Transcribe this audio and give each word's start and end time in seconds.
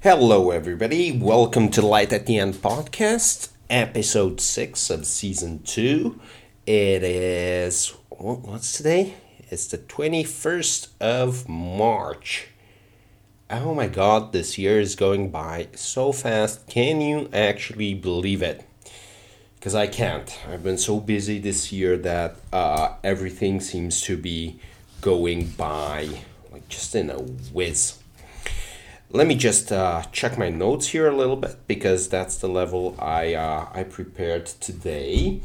Hello, 0.00 0.52
everybody. 0.52 1.10
Welcome 1.10 1.70
to 1.70 1.82
Light 1.82 2.12
at 2.12 2.26
the 2.26 2.38
End 2.38 2.54
podcast, 2.54 3.48
episode 3.68 4.40
6 4.40 4.90
of 4.90 5.04
season 5.04 5.60
2. 5.64 6.20
It 6.66 7.02
is, 7.02 7.88
what's 8.08 8.76
today? 8.76 9.14
It's 9.50 9.66
the 9.66 9.78
21st 9.78 10.90
of 11.00 11.48
March. 11.48 12.46
Oh 13.50 13.74
my 13.74 13.88
god, 13.88 14.32
this 14.32 14.56
year 14.56 14.78
is 14.78 14.94
going 14.94 15.32
by 15.32 15.66
so 15.74 16.12
fast. 16.12 16.68
Can 16.68 17.00
you 17.00 17.28
actually 17.32 17.94
believe 17.94 18.40
it? 18.40 18.64
Because 19.56 19.74
I 19.74 19.88
can't. 19.88 20.32
I've 20.48 20.62
been 20.62 20.78
so 20.78 21.00
busy 21.00 21.40
this 21.40 21.72
year 21.72 21.96
that 21.96 22.36
uh, 22.52 22.94
everything 23.02 23.60
seems 23.60 24.00
to 24.02 24.16
be 24.16 24.60
going 25.00 25.48
by 25.48 26.20
like 26.52 26.68
just 26.68 26.94
in 26.94 27.10
a 27.10 27.18
whiz 27.18 27.98
let 29.10 29.26
me 29.26 29.34
just 29.34 29.72
uh, 29.72 30.02
check 30.12 30.36
my 30.36 30.50
notes 30.50 30.88
here 30.88 31.08
a 31.08 31.16
little 31.16 31.36
bit 31.36 31.56
because 31.66 32.08
that's 32.08 32.36
the 32.36 32.48
level 32.48 32.94
I 32.98 33.34
uh, 33.34 33.68
I 33.72 33.84
prepared 33.84 34.46
today. 34.46 35.40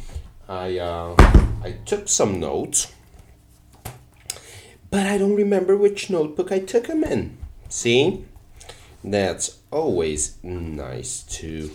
I 0.50 0.78
uh, 0.78 1.16
I 1.64 1.78
took 1.86 2.10
some 2.10 2.40
notes, 2.40 2.92
but 4.90 5.06
I 5.06 5.18
don't 5.18 5.36
remember 5.36 5.78
which 5.78 6.10
notebook 6.10 6.52
I 6.52 6.60
took 6.60 6.88
them 6.88 7.04
in. 7.04 7.38
See, 7.70 8.26
that's 9.04 9.60
always 9.72 10.38
nice 10.44 11.24
to 11.24 11.72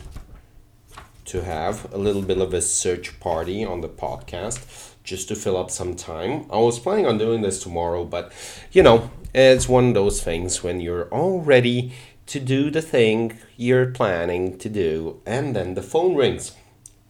to 1.24 1.42
have 1.42 1.92
a 1.92 1.98
little 1.98 2.22
bit 2.22 2.38
of 2.38 2.52
a 2.52 2.60
search 2.60 3.18
party 3.20 3.64
on 3.64 3.80
the 3.80 3.88
podcast 3.88 4.94
just 5.04 5.28
to 5.28 5.34
fill 5.34 5.56
up 5.56 5.70
some 5.70 5.96
time. 5.96 6.44
I 6.50 6.58
was 6.58 6.78
planning 6.78 7.06
on 7.06 7.16
doing 7.16 7.40
this 7.40 7.62
tomorrow, 7.62 8.04
but 8.04 8.30
you 8.72 8.82
know, 8.82 9.10
it's 9.34 9.68
one 9.68 9.88
of 9.88 9.94
those 9.94 10.22
things 10.22 10.62
when 10.62 10.80
you're 10.80 11.08
all 11.08 11.40
ready 11.40 11.92
to 12.26 12.40
do 12.40 12.70
the 12.70 12.82
thing 12.82 13.38
you're 13.56 13.86
planning 13.86 14.58
to 14.58 14.68
do, 14.68 15.20
and 15.26 15.56
then 15.56 15.74
the 15.74 15.82
phone 15.82 16.14
rings, 16.14 16.52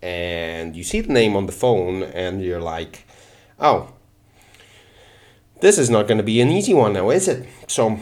and 0.01 0.77
you 0.77 0.85
see 0.85 1.01
the 1.01 1.13
name 1.13 1.37
on 1.37 1.47
the 1.47 1.53
phone, 1.53 2.03
and 2.03 2.43
you're 2.43 2.61
like, 2.61 3.05
oh, 3.59 3.93
this 5.61 5.77
is 5.77 5.91
not 5.91 6.07
going 6.07 6.19
to 6.19 6.25
be 6.25 6.41
an 6.41 6.51
easy 6.51 6.73
one 6.73 6.93
now, 6.93 7.11
is 7.11 7.27
it? 7.27 7.49
So, 7.67 7.99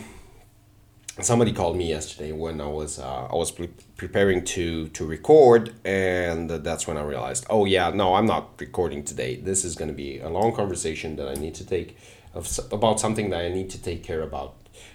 somebody 1.20 1.53
called 1.53 1.77
me 1.77 1.89
yesterday 1.89 2.33
when 2.33 2.61
I 2.61 2.67
was 2.67 2.98
uh, 2.98 3.28
I 3.30 3.34
was 3.34 3.51
pre- 3.51 3.70
preparing 3.97 4.45
to 4.45 4.89
to 4.89 5.06
record, 5.06 5.75
and 5.84 6.51
that's 6.51 6.86
when 6.86 6.98
I 6.98 7.03
realized, 7.03 7.47
oh 7.48 7.64
yeah, 7.64 7.91
no, 7.91 8.14
I'm 8.14 8.27
not 8.27 8.61
recording 8.61 9.03
today. 9.05 9.36
This 9.36 9.64
is 9.64 9.75
going 9.75 9.89
to 9.89 9.95
be 9.95 10.19
a 10.19 10.28
long 10.28 10.55
conversation 10.55 11.17
that 11.17 11.28
I 11.28 11.34
need 11.34 11.55
to 11.55 11.64
take 11.64 11.97
of 12.37 12.61
about 12.73 13.01
something 13.01 13.31
that 13.31 13.41
I 13.41 13.48
need 13.48 13.70
to 13.70 13.83
take 13.83 14.03
care 14.03 14.23
about, 14.23 14.55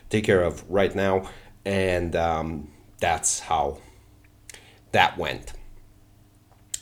take 0.09 0.23
care 0.23 0.43
of 0.43 0.63
right 0.69 0.95
now, 0.95 1.29
and 1.65 2.15
um, 2.15 2.69
that's 2.99 3.41
how 3.41 3.79
that 4.91 5.17
went. 5.17 5.53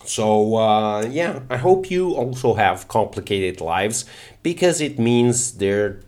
So 0.05 0.55
uh, 0.55 1.01
yeah, 1.03 1.41
I 1.49 1.57
hope 1.57 1.91
you 1.91 2.11
also 2.15 2.55
have 2.55 2.87
complicated 2.87 3.61
lives 3.61 4.05
because 4.43 4.81
it 4.81 4.97
means 4.97 5.57
they're 5.57 6.01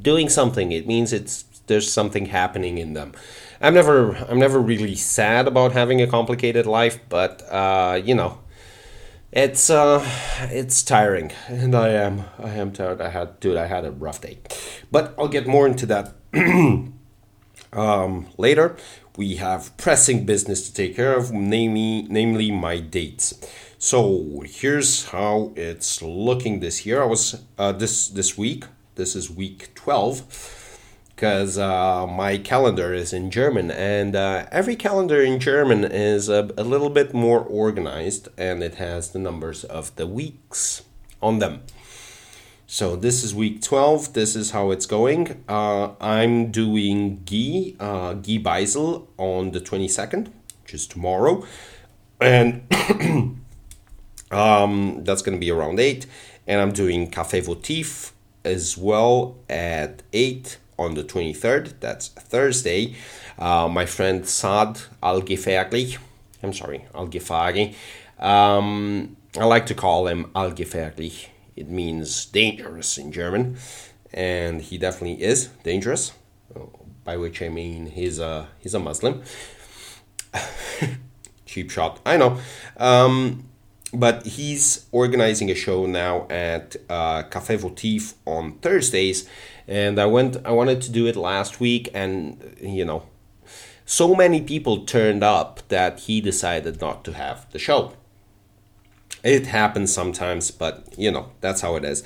doing 0.00 0.28
something. 0.28 0.72
It 0.72 0.86
means 0.86 1.12
it's 1.12 1.44
there's 1.66 1.90
something 1.90 2.26
happening 2.26 2.78
in 2.78 2.94
them. 2.94 3.12
I'm 3.60 3.74
never 3.74 4.16
I'm 4.28 4.38
never 4.38 4.58
really 4.58 4.96
sad 4.96 5.46
about 5.46 5.72
having 5.72 6.02
a 6.02 6.06
complicated 6.06 6.66
life, 6.66 6.98
but 7.08 7.42
uh, 7.50 8.00
you 8.04 8.14
know, 8.14 8.38
it's 9.32 9.70
uh, 9.70 10.06
it's 10.50 10.82
tiring, 10.82 11.32
and 11.48 11.74
I 11.74 11.88
am 11.88 12.24
I 12.38 12.50
am 12.50 12.72
tired. 12.72 13.00
I 13.00 13.08
had 13.08 13.40
dude, 13.40 13.56
I 13.56 13.66
had 13.66 13.84
a 13.84 13.90
rough 13.90 14.20
day, 14.20 14.38
but 14.90 15.14
I'll 15.18 15.28
get 15.28 15.46
more 15.46 15.66
into 15.66 15.86
that 15.86 16.12
um, 17.72 18.26
later. 18.36 18.76
We 19.16 19.36
have 19.36 19.76
pressing 19.76 20.24
business 20.26 20.68
to 20.68 20.74
take 20.74 20.96
care 20.96 21.16
of, 21.16 21.32
namely 21.32 22.06
namely 22.08 22.50
my 22.50 22.78
dates. 22.80 23.34
So 23.78 24.42
here's 24.46 25.06
how 25.06 25.52
it's 25.56 26.02
looking 26.02 26.60
this 26.60 26.84
year. 26.84 27.02
I 27.02 27.06
was 27.06 27.42
uh, 27.58 27.72
this 27.72 28.08
this 28.08 28.36
week. 28.36 28.64
This 28.96 29.16
is 29.16 29.30
week 29.30 29.74
twelve 29.74 30.61
because 31.22 31.56
uh, 31.56 32.04
my 32.04 32.36
calendar 32.36 32.92
is 32.92 33.12
in 33.12 33.30
German, 33.30 33.70
and 33.70 34.16
uh, 34.16 34.44
every 34.50 34.74
calendar 34.74 35.22
in 35.22 35.38
German 35.38 35.84
is 35.84 36.28
a, 36.28 36.50
a, 36.56 36.64
little 36.64 36.90
bit 36.90 37.14
more 37.14 37.38
organized 37.38 38.26
and 38.36 38.60
it 38.60 38.74
has 38.74 39.12
the 39.12 39.20
numbers 39.20 39.62
of 39.62 39.94
the 39.94 40.04
weeks 40.04 40.82
on 41.22 41.38
them. 41.38 41.62
So 42.66 42.96
this 42.96 43.22
is 43.22 43.36
week 43.36 43.62
12. 43.62 44.14
This 44.14 44.34
is 44.34 44.50
how 44.50 44.72
it's 44.72 44.84
going. 44.84 45.44
Uh, 45.48 45.90
I'm 46.00 46.50
doing 46.50 47.22
Guy, 47.24 47.76
uh, 47.78 48.14
Guy 48.14 48.38
Beisel 48.38 49.06
on 49.16 49.52
the 49.52 49.60
22nd, 49.60 50.26
which 50.62 50.74
is 50.74 50.88
tomorrow. 50.88 51.46
And 52.20 52.66
um, 54.32 55.04
that's 55.04 55.22
going 55.22 55.36
to 55.36 55.40
be 55.40 55.52
around 55.52 55.78
8. 55.78 56.04
And 56.48 56.60
I'm 56.60 56.72
doing 56.72 57.12
Café 57.12 57.46
Votif 57.46 58.10
as 58.44 58.76
well 58.76 59.36
at 59.48 60.02
8 60.12 60.58
on 60.78 60.94
the 60.94 61.04
23rd, 61.04 61.74
that's 61.80 62.08
Thursday, 62.08 62.94
uh, 63.38 63.68
my 63.68 63.86
friend 63.86 64.26
Saad 64.26 64.80
Al 65.02 65.22
Ghifari, 65.22 65.98
I'm 66.42 66.52
sorry, 66.52 66.86
Al 66.94 67.08
Ghifari, 67.08 67.74
um, 68.18 69.16
I 69.38 69.44
like 69.44 69.66
to 69.66 69.74
call 69.74 70.06
him 70.06 70.30
Al 70.34 70.52
Ghifari. 70.52 71.28
It 71.56 71.68
means 71.68 72.26
dangerous 72.26 72.98
in 72.98 73.12
German, 73.12 73.56
and 74.12 74.62
he 74.62 74.78
definitely 74.78 75.22
is 75.22 75.48
dangerous, 75.62 76.12
by 77.04 77.16
which 77.16 77.42
I 77.42 77.48
mean 77.48 77.86
he's 77.86 78.18
a, 78.18 78.48
he's 78.58 78.74
a 78.74 78.78
Muslim. 78.78 79.22
Cheap 81.46 81.70
shot, 81.70 82.00
I 82.06 82.16
know. 82.16 82.38
Um, 82.78 83.44
but 83.92 84.24
he's 84.24 84.86
organizing 84.90 85.50
a 85.50 85.54
show 85.54 85.86
now 85.86 86.26
at 86.30 86.76
uh, 86.88 87.24
Café 87.24 87.58
Votif 87.58 88.14
on 88.24 88.52
Thursdays, 88.58 89.28
and 89.66 89.98
I 89.98 90.06
went. 90.06 90.36
I 90.44 90.52
wanted 90.52 90.80
to 90.82 90.90
do 90.90 91.06
it 91.06 91.16
last 91.16 91.60
week, 91.60 91.88
and 91.94 92.56
you 92.60 92.84
know, 92.84 93.04
so 93.84 94.14
many 94.14 94.40
people 94.40 94.84
turned 94.84 95.22
up 95.22 95.66
that 95.68 96.00
he 96.00 96.20
decided 96.20 96.80
not 96.80 97.04
to 97.04 97.12
have 97.12 97.50
the 97.52 97.58
show. 97.58 97.92
It 99.22 99.46
happens 99.46 99.92
sometimes, 99.92 100.50
but 100.50 100.94
you 100.96 101.10
know 101.10 101.30
that's 101.40 101.60
how 101.60 101.76
it 101.76 101.84
is. 101.84 102.02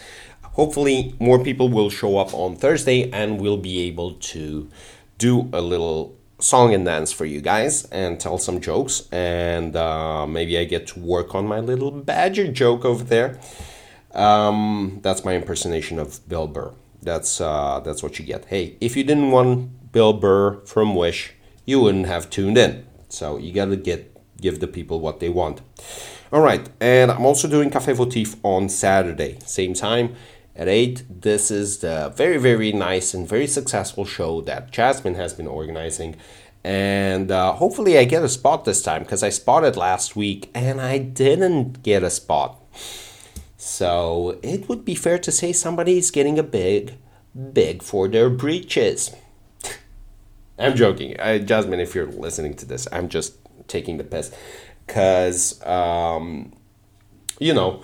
Hopefully, 0.52 1.14
more 1.18 1.42
people 1.42 1.68
will 1.68 1.90
show 1.90 2.18
up 2.18 2.32
on 2.32 2.56
Thursday, 2.56 3.10
and 3.10 3.40
we'll 3.40 3.56
be 3.58 3.80
able 3.88 4.12
to 4.12 4.70
do 5.18 5.48
a 5.52 5.60
little 5.60 6.16
song 6.38 6.74
and 6.74 6.84
dance 6.84 7.12
for 7.12 7.24
you 7.24 7.40
guys 7.40 7.86
and 7.86 8.20
tell 8.20 8.36
some 8.36 8.60
jokes 8.60 9.08
and 9.10 9.74
uh, 9.74 10.26
maybe 10.26 10.58
i 10.58 10.64
get 10.64 10.86
to 10.86 11.00
work 11.00 11.34
on 11.34 11.46
my 11.46 11.60
little 11.60 11.90
badger 11.90 12.52
joke 12.52 12.84
over 12.84 13.02
there 13.02 13.40
um, 14.12 14.98
that's 15.02 15.24
my 15.24 15.34
impersonation 15.34 15.98
of 15.98 16.26
bill 16.28 16.46
burr 16.46 16.74
that's 17.06 17.40
uh, 17.40 17.80
that's 17.80 18.02
what 18.02 18.18
you 18.18 18.24
get. 18.26 18.44
Hey, 18.46 18.76
if 18.80 18.96
you 18.96 19.04
didn't 19.04 19.30
want 19.30 19.92
Bill 19.92 20.12
Burr 20.12 20.60
from 20.66 20.94
Wish, 20.94 21.32
you 21.64 21.80
wouldn't 21.80 22.06
have 22.06 22.28
tuned 22.28 22.58
in. 22.58 22.84
So 23.08 23.38
you 23.38 23.52
gotta 23.52 23.76
get 23.76 24.12
give 24.38 24.60
the 24.60 24.66
people 24.66 25.00
what 25.00 25.20
they 25.20 25.30
want. 25.30 25.62
All 26.32 26.42
right, 26.42 26.68
and 26.80 27.10
I'm 27.10 27.24
also 27.24 27.48
doing 27.48 27.70
Café 27.70 27.94
Votif 27.94 28.36
on 28.42 28.68
Saturday, 28.68 29.38
same 29.46 29.74
time 29.74 30.16
at 30.56 30.68
8. 30.68 31.04
This 31.22 31.50
is 31.50 31.78
the 31.78 32.12
very, 32.16 32.38
very 32.38 32.72
nice 32.72 33.14
and 33.14 33.28
very 33.28 33.46
successful 33.46 34.04
show 34.04 34.40
that 34.42 34.70
Jasmine 34.72 35.14
has 35.14 35.34
been 35.34 35.46
organizing. 35.46 36.16
And 36.64 37.30
uh, 37.30 37.52
hopefully, 37.52 37.96
I 37.96 38.04
get 38.04 38.24
a 38.24 38.28
spot 38.28 38.64
this 38.64 38.82
time 38.82 39.04
because 39.04 39.22
I 39.22 39.28
spotted 39.28 39.76
last 39.76 40.16
week 40.16 40.50
and 40.52 40.80
I 40.80 40.98
didn't 40.98 41.84
get 41.84 42.02
a 42.02 42.10
spot. 42.10 42.60
So 43.66 44.38
it 44.44 44.68
would 44.68 44.84
be 44.84 44.94
fair 44.94 45.18
to 45.18 45.32
say 45.32 45.52
somebody's 45.52 46.12
getting 46.12 46.38
a 46.38 46.44
big, 46.44 46.94
big 47.52 47.82
for 47.82 48.06
their 48.06 48.30
breeches. 48.30 49.10
I'm 50.58 50.76
joking. 50.76 51.18
I, 51.18 51.40
Jasmine, 51.40 51.80
if 51.80 51.92
you're 51.92 52.06
listening 52.06 52.54
to 52.54 52.64
this, 52.64 52.86
I'm 52.92 53.08
just 53.08 53.34
taking 53.66 53.96
the 53.96 54.04
piss. 54.04 54.32
Because, 54.86 55.60
um, 55.66 56.52
you 57.40 57.52
know, 57.52 57.82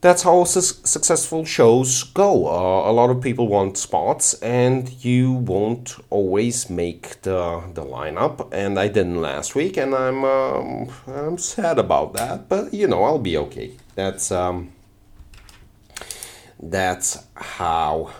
that's 0.00 0.24
how 0.24 0.42
su- 0.42 0.60
successful 0.60 1.44
shows 1.44 2.02
go. 2.02 2.48
Uh, 2.48 2.90
a 2.90 2.92
lot 2.92 3.08
of 3.08 3.20
people 3.22 3.46
want 3.46 3.78
spots, 3.78 4.34
and 4.42 5.04
you 5.04 5.30
won't 5.30 5.94
always 6.10 6.68
make 6.68 7.22
the 7.22 7.62
the 7.74 7.84
lineup. 7.84 8.52
And 8.52 8.76
I 8.76 8.88
didn't 8.88 9.20
last 9.20 9.54
week, 9.54 9.76
and 9.76 9.94
I'm 9.94 10.24
um, 10.24 10.90
I'm 11.06 11.38
sad 11.38 11.78
about 11.78 12.14
that. 12.14 12.48
But 12.48 12.74
you 12.74 12.88
know, 12.88 13.04
I'll 13.04 13.20
be 13.20 13.38
okay. 13.38 13.70
That's 13.94 14.32
um, 14.32 14.72
that's 16.70 17.24
how 17.34 18.12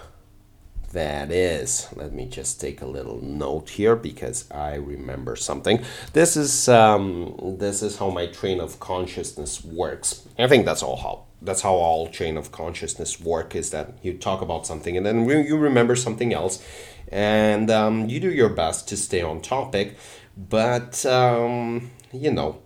that 0.93 1.31
is. 1.31 1.88
Let 1.94 2.12
me 2.12 2.26
just 2.26 2.60
take 2.60 2.81
a 2.81 2.87
little 2.87 3.20
note 3.20 3.70
here 3.70 3.96
because 3.96 4.50
I 4.50 4.75
remember 4.76 5.37
something. 5.37 5.84
This 6.12 6.37
is 6.37 6.69
um, 6.69 7.56
this 7.58 7.82
is 7.82 7.98
how 7.98 8.10
my 8.10 8.26
train 8.26 8.60
of 8.60 8.81
consciousness 8.81 9.64
works. 9.64 10.26
I 10.38 10.46
think 10.48 10.64
that's 10.64 10.82
all 10.82 10.96
how 10.96 11.25
that's 11.43 11.62
how 11.62 11.75
all 11.75 12.08
chain 12.08 12.37
of 12.37 12.50
consciousness 12.52 13.20
work 13.20 13.54
is 13.54 13.70
that 13.70 13.94
you 14.02 14.14
talk 14.14 14.40
about 14.40 14.66
something 14.66 14.96
and 14.96 15.04
then 15.04 15.28
you 15.28 15.56
remember 15.56 15.94
something 15.94 16.32
else 16.32 16.64
and 17.08 17.70
um, 17.70 18.08
you 18.08 18.19
do 18.19 18.32
your 18.32 18.48
best 18.48 18.88
to 18.88 18.96
stay 18.96 19.20
on 19.20 19.40
topic 19.43 19.96
but 20.37 21.04
um, 21.04 21.90
you 22.12 22.31
know 22.31 22.62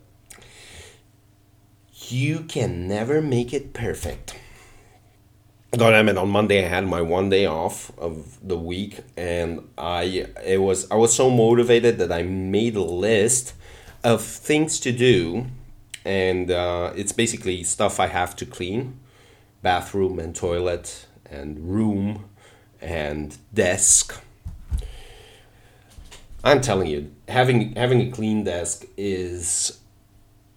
you 2.09 2.41
can 2.41 2.87
never 2.87 3.21
make 3.21 3.53
it 3.53 3.73
perfect 3.73 4.37
God, 5.77 5.95
I 5.95 6.03
mean, 6.03 6.19
on 6.19 6.31
Monday 6.31 6.65
I 6.65 6.69
had 6.69 6.85
my 6.89 7.01
one 7.01 7.29
day 7.29 7.47
off 7.47 7.97
of 7.97 8.37
the 8.47 8.59
week, 8.59 8.99
and 9.17 9.69
I 9.79 10.27
it 10.45 10.61
was 10.61 10.91
I 10.91 10.97
was 10.97 11.15
so 11.15 11.31
motivated 11.31 11.99
that 11.99 12.11
I 12.11 12.25
made 12.25 12.75
a 12.75 12.83
list 12.83 13.55
of 14.03 14.21
things 14.21 14.81
to 14.81 14.91
do, 14.91 15.47
and 16.05 16.51
uh, 16.51 16.93
it's 16.97 17.13
basically 17.13 17.63
stuff 17.63 18.01
I 18.01 18.09
have 18.09 18.35
to 18.37 18.47
clean, 18.47 18.99
bathroom 19.63 20.19
and 20.19 20.35
toilet 20.35 21.07
and 21.25 21.61
room, 21.61 22.29
and 22.81 23.39
desk. 23.55 24.21
I'm 26.43 26.61
telling 26.61 26.89
you, 26.89 27.13
having 27.29 27.77
having 27.77 28.01
a 28.01 28.11
clean 28.11 28.43
desk 28.43 28.87
is 28.97 29.79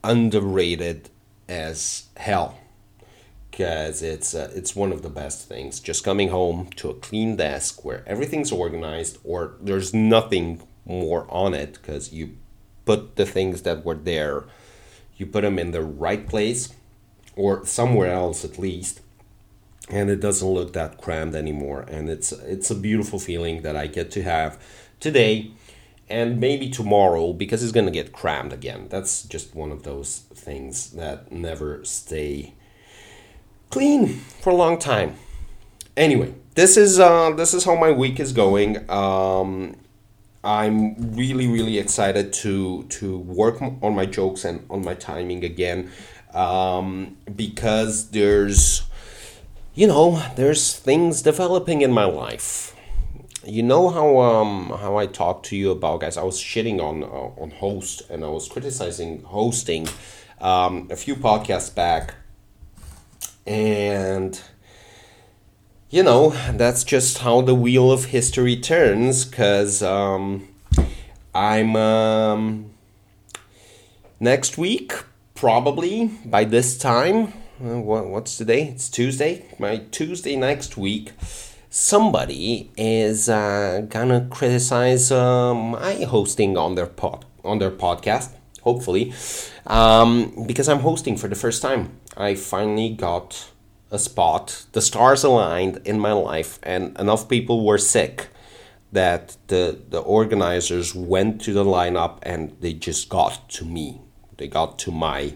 underrated 0.03 1.11
as 1.47 2.07
hell 2.17 2.57
because 3.53 4.01
it's 4.01 4.33
uh, 4.33 4.51
it's 4.55 4.75
one 4.75 4.91
of 4.91 5.03
the 5.03 5.09
best 5.09 5.47
things. 5.47 5.79
Just 5.79 6.03
coming 6.03 6.29
home 6.29 6.69
to 6.77 6.89
a 6.89 6.95
clean 6.95 7.35
desk 7.35 7.85
where 7.85 8.03
everything's 8.07 8.51
organized, 8.51 9.19
or 9.23 9.53
there's 9.61 9.93
nothing 9.93 10.63
more 10.85 11.27
on 11.29 11.53
it 11.53 11.73
because 11.73 12.11
you 12.11 12.35
put 12.85 13.15
the 13.15 13.27
things 13.27 13.61
that 13.61 13.85
were 13.85 13.93
there, 13.93 14.45
you 15.17 15.27
put 15.27 15.41
them 15.41 15.59
in 15.59 15.69
the 15.69 15.83
right 15.83 16.27
place, 16.27 16.73
or 17.35 17.63
somewhere 17.63 18.11
else 18.11 18.43
at 18.43 18.57
least, 18.57 19.01
and 19.87 20.09
it 20.09 20.19
doesn't 20.19 20.47
look 20.49 20.73
that 20.73 20.99
crammed 20.99 21.35
anymore. 21.35 21.81
And 21.81 22.09
it's 22.09 22.31
it's 22.31 22.71
a 22.71 22.75
beautiful 22.75 23.19
feeling 23.19 23.61
that 23.61 23.75
I 23.75 23.85
get 23.85 24.09
to 24.11 24.23
have 24.23 24.59
today 24.99 25.51
and 26.09 26.39
maybe 26.39 26.71
tomorrow 26.71 27.33
because 27.33 27.61
it's 27.61 27.71
going 27.71 27.85
to 27.85 27.91
get 27.91 28.13
crammed 28.13 28.51
again. 28.51 28.87
That's 28.89 29.23
just 29.23 29.53
one 29.53 29.71
of 29.71 29.83
those 29.83 30.21
things 30.33 30.89
that 30.93 31.31
never 31.31 31.85
stay 31.85 32.55
clean 33.73 34.07
for 34.41 34.51
a 34.51 34.55
long 34.55 34.77
time. 34.77 35.15
Anyway, 35.97 36.31
this 36.53 36.77
is 36.77 36.99
uh, 36.99 37.31
this 37.31 37.55
is 37.55 37.65
how 37.65 37.75
my 37.75 37.91
week 37.91 38.19
is 38.19 38.31
going. 38.31 38.71
Um, 38.87 39.75
I'm 40.43 41.15
really 41.15 41.47
really 41.47 41.79
excited 41.79 42.31
to 42.43 42.83
to 42.97 43.17
work 43.17 43.61
on 43.61 43.95
my 43.95 44.05
jokes 44.05 44.45
and 44.45 44.63
on 44.69 44.85
my 44.85 44.93
timing 44.93 45.43
again 45.43 45.89
um, 46.35 47.17
because 47.35 48.11
there's 48.11 48.83
you 49.73 49.87
know 49.87 50.21
there's 50.35 50.77
things 50.77 51.23
developing 51.23 51.81
in 51.81 51.91
my 51.91 52.05
life. 52.05 52.75
You 53.43 53.63
know 53.63 53.89
how 53.89 54.19
um 54.19 54.69
how 54.83 54.97
I 54.97 55.07
talked 55.07 55.47
to 55.47 55.55
you 55.55 55.71
about 55.71 56.01
guys. 56.01 56.15
I 56.15 56.23
was 56.23 56.37
shitting 56.39 56.79
on 56.79 57.03
uh, 57.03 57.41
on 57.41 57.49
host 57.49 58.03
and 58.11 58.23
I 58.23 58.29
was 58.29 58.47
criticizing 58.47 59.23
hosting 59.23 59.87
um, 60.39 60.87
a 60.91 60.95
few 60.95 61.15
podcasts 61.15 61.73
back 61.73 62.15
and 63.45 64.41
you 65.93 66.01
know, 66.01 66.31
that's 66.53 66.83
just 66.83 67.19
how 67.19 67.41
the 67.41 67.53
wheel 67.53 67.91
of 67.91 68.05
history 68.05 68.55
turns 68.55 69.25
because 69.25 69.83
um, 69.83 70.47
I'm 71.35 71.75
um, 71.75 72.71
next 74.19 74.57
week, 74.57 74.93
probably 75.35 76.07
by 76.25 76.45
this 76.45 76.79
time. 76.79 77.33
Uh, 77.63 77.79
what, 77.79 78.07
what's 78.07 78.37
today? 78.37 78.69
It's 78.69 78.89
Tuesday. 78.89 79.45
My 79.59 79.83
Tuesday 79.91 80.35
next 80.35 80.77
week, 80.77 81.11
somebody 81.69 82.71
is 82.75 83.29
uh, 83.29 83.85
gonna 83.87 84.27
criticize 84.31 85.11
uh, 85.11 85.53
my 85.53 85.93
hosting 86.05 86.57
on 86.57 86.73
their 86.73 86.87
pod 86.87 87.25
on 87.43 87.59
their 87.59 87.69
podcast. 87.69 88.31
Hopefully, 88.63 89.13
um, 89.67 90.45
because 90.47 90.67
I'm 90.67 90.79
hosting 90.79 91.17
for 91.17 91.27
the 91.27 91.35
first 91.35 91.61
time. 91.61 91.99
I 92.15 92.35
finally 92.35 92.89
got 92.89 93.51
a 93.91 93.99
spot. 93.99 94.65
The 94.71 94.81
stars 94.81 95.23
aligned 95.23 95.81
in 95.85 95.99
my 95.99 96.11
life, 96.13 96.59
and 96.63 96.97
enough 96.99 97.27
people 97.29 97.65
were 97.65 97.77
sick 97.77 98.27
that 98.91 99.35
the 99.47 99.79
the 99.89 99.99
organizers 99.99 100.93
went 100.95 101.41
to 101.41 101.53
the 101.53 101.65
lineup 101.65 102.19
and 102.21 102.55
they 102.61 102.73
just 102.73 103.09
got 103.09 103.49
to 103.49 103.65
me. 103.65 103.99
They 104.37 104.47
got 104.47 104.79
to 104.79 104.91
my 104.91 105.33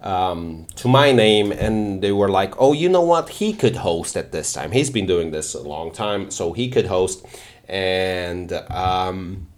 um, 0.00 0.66
to 0.76 0.88
my 0.88 1.12
name 1.12 1.52
and 1.52 2.02
they 2.02 2.12
were 2.12 2.28
like, 2.28 2.54
"Oh, 2.58 2.72
you 2.72 2.88
know 2.88 3.02
what? 3.02 3.28
He 3.28 3.52
could 3.52 3.76
host 3.76 4.16
at 4.16 4.32
this 4.32 4.52
time. 4.52 4.72
He's 4.72 4.90
been 4.90 5.06
doing 5.06 5.30
this 5.30 5.54
a 5.54 5.62
long 5.62 5.92
time, 5.92 6.30
so 6.30 6.52
he 6.52 6.70
could 6.70 6.86
host." 6.86 7.24
And 7.68 8.52
um, 8.70 9.48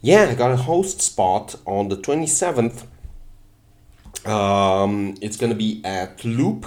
yeah, 0.00 0.28
I 0.30 0.34
got 0.34 0.50
a 0.52 0.56
host 0.56 1.00
spot 1.00 1.56
on 1.66 1.88
the 1.88 1.96
twenty 1.96 2.26
seventh 2.26 2.86
um, 4.26 5.16
it's 5.20 5.36
gonna 5.36 5.54
be 5.54 5.80
at 5.84 6.24
Loop, 6.24 6.66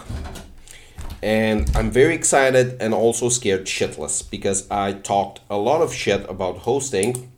and 1.21 1.69
I'm 1.75 1.91
very 1.91 2.15
excited 2.15 2.77
and 2.81 2.93
also 2.93 3.29
scared 3.29 3.65
shitless 3.65 4.29
because 4.29 4.69
I 4.69 4.93
talked 4.93 5.41
a 5.49 5.57
lot 5.57 5.81
of 5.81 5.93
shit 5.93 6.29
about 6.29 6.59
hosting. 6.59 7.31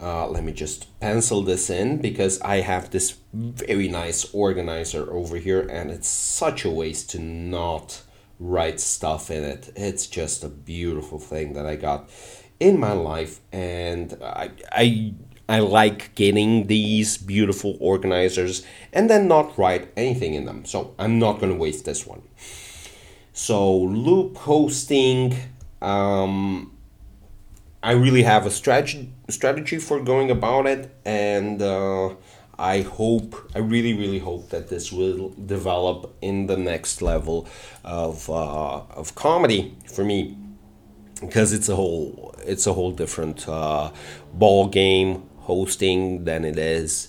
Uh, 0.00 0.28
let 0.28 0.44
me 0.44 0.52
just 0.52 0.98
pencil 1.00 1.42
this 1.42 1.70
in 1.70 1.98
because 1.98 2.40
I 2.42 2.60
have 2.60 2.90
this 2.90 3.16
very 3.32 3.88
nice 3.88 4.32
organizer 4.34 5.10
over 5.10 5.36
here, 5.36 5.60
and 5.60 5.90
it's 5.90 6.08
such 6.08 6.64
a 6.64 6.70
waste 6.70 7.10
to 7.10 7.18
not 7.18 8.02
write 8.38 8.80
stuff 8.80 9.30
in 9.30 9.44
it. 9.44 9.72
It's 9.76 10.06
just 10.06 10.44
a 10.44 10.48
beautiful 10.48 11.18
thing 11.18 11.54
that 11.54 11.64
I 11.66 11.76
got 11.76 12.10
in 12.60 12.78
my 12.78 12.92
life, 12.92 13.40
and 13.52 14.18
I 14.22 14.50
I 14.70 15.14
I 15.48 15.58
like 15.58 16.14
getting 16.14 16.66
these 16.68 17.18
beautiful 17.18 17.76
organizers 17.80 18.64
and 18.92 19.10
then 19.10 19.28
not 19.28 19.56
write 19.58 19.92
anything 19.96 20.34
in 20.34 20.46
them. 20.46 20.64
So 20.64 20.94
I'm 20.98 21.18
not 21.18 21.38
going 21.38 21.52
to 21.52 21.58
waste 21.58 21.84
this 21.84 22.06
one. 22.06 22.22
So 23.32 23.76
loop 23.76 24.38
hosting, 24.38 25.36
um, 25.82 26.72
I 27.82 27.92
really 27.92 28.22
have 28.22 28.46
a 28.46 28.50
strategy 28.50 29.12
strategy 29.28 29.78
for 29.78 30.00
going 30.00 30.30
about 30.30 30.66
it, 30.66 30.94
and 31.04 31.60
uh, 31.60 32.14
I 32.58 32.80
hope 32.80 33.34
I 33.54 33.58
really 33.58 33.92
really 33.92 34.20
hope 34.20 34.50
that 34.50 34.68
this 34.68 34.92
will 34.92 35.34
develop 35.44 36.14
in 36.22 36.46
the 36.46 36.56
next 36.56 37.02
level 37.02 37.46
of 37.82 38.30
uh, 38.30 38.82
of 39.00 39.14
comedy 39.14 39.76
for 39.92 40.04
me 40.04 40.38
because 41.20 41.52
it's 41.52 41.68
a 41.68 41.76
whole 41.76 42.34
it's 42.46 42.66
a 42.66 42.72
whole 42.72 42.92
different 42.92 43.48
uh, 43.48 43.90
ball 44.32 44.68
game 44.68 45.28
hosting 45.44 46.24
than 46.24 46.44
it 46.44 46.58
is 46.58 47.08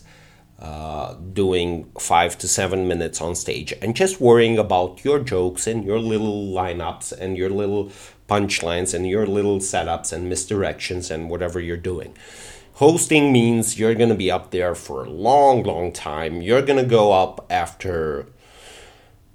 uh, 0.59 1.15
doing 1.33 1.91
five 1.99 2.37
to 2.37 2.47
seven 2.47 2.87
minutes 2.87 3.19
on 3.21 3.35
stage 3.35 3.73
and 3.81 3.95
just 3.95 4.21
worrying 4.21 4.57
about 4.57 5.03
your 5.03 5.19
jokes 5.19 5.67
and 5.67 5.83
your 5.83 5.99
little 5.99 6.45
lineups 6.45 7.11
and 7.11 7.37
your 7.37 7.49
little 7.49 7.91
punchlines 8.29 8.93
and 8.93 9.07
your 9.07 9.27
little 9.27 9.59
setups 9.59 10.13
and 10.13 10.31
misdirections 10.31 11.11
and 11.11 11.29
whatever 11.29 11.59
you're 11.59 11.75
doing. 11.75 12.15
Hosting 12.75 13.31
means 13.31 13.77
you're 13.79 13.95
going 13.95 14.09
to 14.09 14.15
be 14.15 14.31
up 14.31 14.51
there 14.51 14.75
for 14.75 15.05
a 15.05 15.09
long, 15.09 15.63
long 15.63 15.91
time. 15.91 16.41
You're 16.41 16.61
going 16.61 16.81
to 16.81 16.89
go 16.89 17.13
up 17.13 17.45
after 17.49 18.27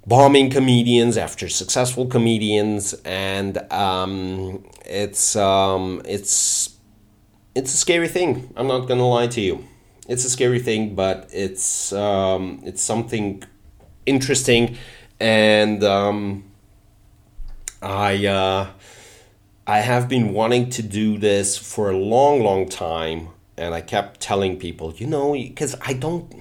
bombing 0.07 0.51
comedians, 0.51 1.17
after 1.17 1.49
successful 1.49 2.07
comedians, 2.07 2.95
and 3.05 3.59
um, 3.73 4.65
it's 4.85 5.37
um, 5.37 6.03
it's 6.05 6.77
it's 7.55 7.75
a 7.75 7.77
scary 7.77 8.09
thing. 8.09 8.53
I'm 8.57 8.67
not 8.67 8.87
gonna 8.87 9.09
lie 9.09 9.27
to 9.29 9.41
you. 9.41 9.65
It's 10.09 10.25
a 10.25 10.31
scary 10.31 10.59
thing, 10.59 10.95
but 10.95 11.29
it's 11.33 11.93
um, 11.93 12.61
it's 12.65 12.83
something 12.83 13.43
interesting, 14.07 14.77
and 15.19 15.83
um, 15.85 16.45
I 17.83 18.27
uh, 18.27 18.71
I 19.67 19.81
have 19.81 20.09
been 20.09 20.33
wanting 20.33 20.71
to 20.71 20.83
do 20.83 21.19
this 21.19 21.57
for 21.57 21.91
a 21.91 21.97
long, 21.97 22.43
long 22.43 22.69
time, 22.69 23.29
and 23.57 23.75
I 23.75 23.81
kept 23.81 24.21
telling 24.21 24.59
people, 24.59 24.95
you 24.95 25.07
know, 25.07 25.33
because 25.33 25.77
I 25.83 25.93
don't. 25.93 26.35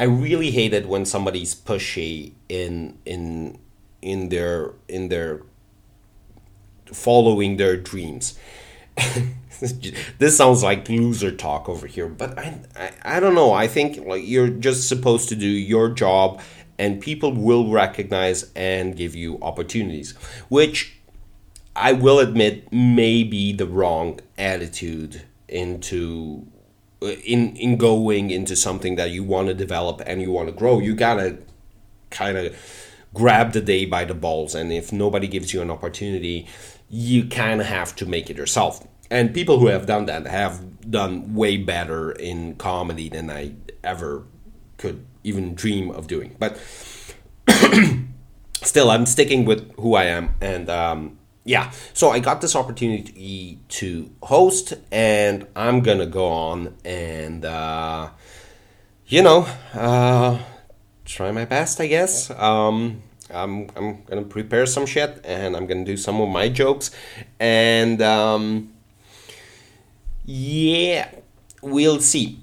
I 0.00 0.04
really 0.04 0.52
hate 0.52 0.72
it 0.72 0.86
when 0.86 1.04
somebody's 1.04 1.54
pushy 1.54 2.32
in 2.48 2.98
in 3.04 3.58
in 4.00 4.28
their 4.28 4.72
in 4.88 5.08
their 5.08 5.42
following 6.86 7.56
their 7.56 7.76
dreams 7.76 8.38
this 10.18 10.36
sounds 10.36 10.62
like 10.62 10.88
loser 10.88 11.32
talk 11.32 11.68
over 11.68 11.86
here, 11.86 12.08
but 12.08 12.38
I, 12.38 12.60
I, 12.76 12.92
I 13.16 13.20
don't 13.20 13.34
know. 13.34 13.52
I 13.52 13.66
think 13.66 14.06
like 14.06 14.26
you're 14.26 14.48
just 14.48 14.88
supposed 14.88 15.28
to 15.30 15.36
do 15.36 15.46
your 15.46 15.90
job, 15.90 16.40
and 16.78 17.00
people 17.00 17.32
will 17.32 17.70
recognize 17.70 18.50
and 18.54 18.96
give 18.96 19.14
you 19.14 19.38
opportunities, 19.42 20.12
which 20.48 20.98
I 21.74 21.92
will 21.92 22.18
admit 22.18 22.72
may 22.72 23.24
be 23.24 23.52
the 23.52 23.66
wrong 23.66 24.20
attitude 24.36 25.22
into 25.48 26.46
uh, 27.02 27.06
in 27.06 27.56
in 27.56 27.76
going 27.76 28.30
into 28.30 28.56
something 28.56 28.96
that 28.96 29.10
you 29.10 29.24
want 29.24 29.48
to 29.48 29.54
develop 29.54 30.02
and 30.06 30.20
you 30.20 30.30
want 30.30 30.48
to 30.48 30.54
grow. 30.54 30.78
You 30.78 30.94
gotta 30.94 31.38
kind 32.10 32.36
of 32.36 32.56
grab 33.14 33.52
the 33.52 33.60
day 33.60 33.84
by 33.84 34.04
the 34.04 34.14
balls 34.14 34.54
and 34.54 34.72
if 34.72 34.92
nobody 34.92 35.26
gives 35.26 35.54
you 35.54 35.62
an 35.62 35.70
opportunity 35.70 36.46
you 36.88 37.26
kind 37.26 37.60
of 37.60 37.66
have 37.66 37.94
to 37.96 38.06
make 38.06 38.30
it 38.30 38.36
yourself. 38.36 38.86
And 39.10 39.32
people 39.32 39.58
who 39.58 39.66
have 39.68 39.86
done 39.86 40.06
that 40.06 40.26
have 40.26 40.90
done 40.90 41.34
way 41.34 41.56
better 41.56 42.12
in 42.12 42.54
comedy 42.56 43.08
than 43.08 43.30
i 43.30 43.52
ever 43.84 44.24
could 44.76 45.04
even 45.24 45.54
dream 45.54 45.90
of 45.90 46.06
doing. 46.06 46.36
But 46.38 46.58
still 48.62 48.90
i'm 48.90 49.06
sticking 49.06 49.44
with 49.44 49.72
who 49.76 49.94
i 49.94 50.04
am 50.04 50.34
and 50.40 50.68
um, 50.68 51.18
yeah. 51.44 51.70
So 51.94 52.10
i 52.10 52.18
got 52.18 52.40
this 52.40 52.54
opportunity 52.54 53.58
to 53.68 54.10
host 54.22 54.74
and 54.90 55.46
i'm 55.56 55.80
gonna 55.80 56.06
go 56.06 56.26
on 56.28 56.76
and 56.84 57.44
uh, 57.44 58.10
you 59.06 59.22
know 59.22 59.46
uh, 59.74 60.38
try 61.08 61.32
my 61.32 61.44
best, 61.46 61.80
I 61.80 61.86
guess. 61.86 62.30
Um, 62.30 63.02
I'm, 63.32 63.68
I'm 63.76 64.02
gonna 64.04 64.22
prepare 64.22 64.66
some 64.66 64.86
shit 64.86 65.20
and 65.24 65.56
I'm 65.56 65.66
gonna 65.66 65.84
do 65.84 65.96
some 65.96 66.20
of 66.20 66.28
my 66.28 66.48
jokes. 66.48 66.90
And 67.38 68.00
um, 68.02 68.72
yeah, 70.24 71.10
we'll 71.62 72.00
see. 72.00 72.40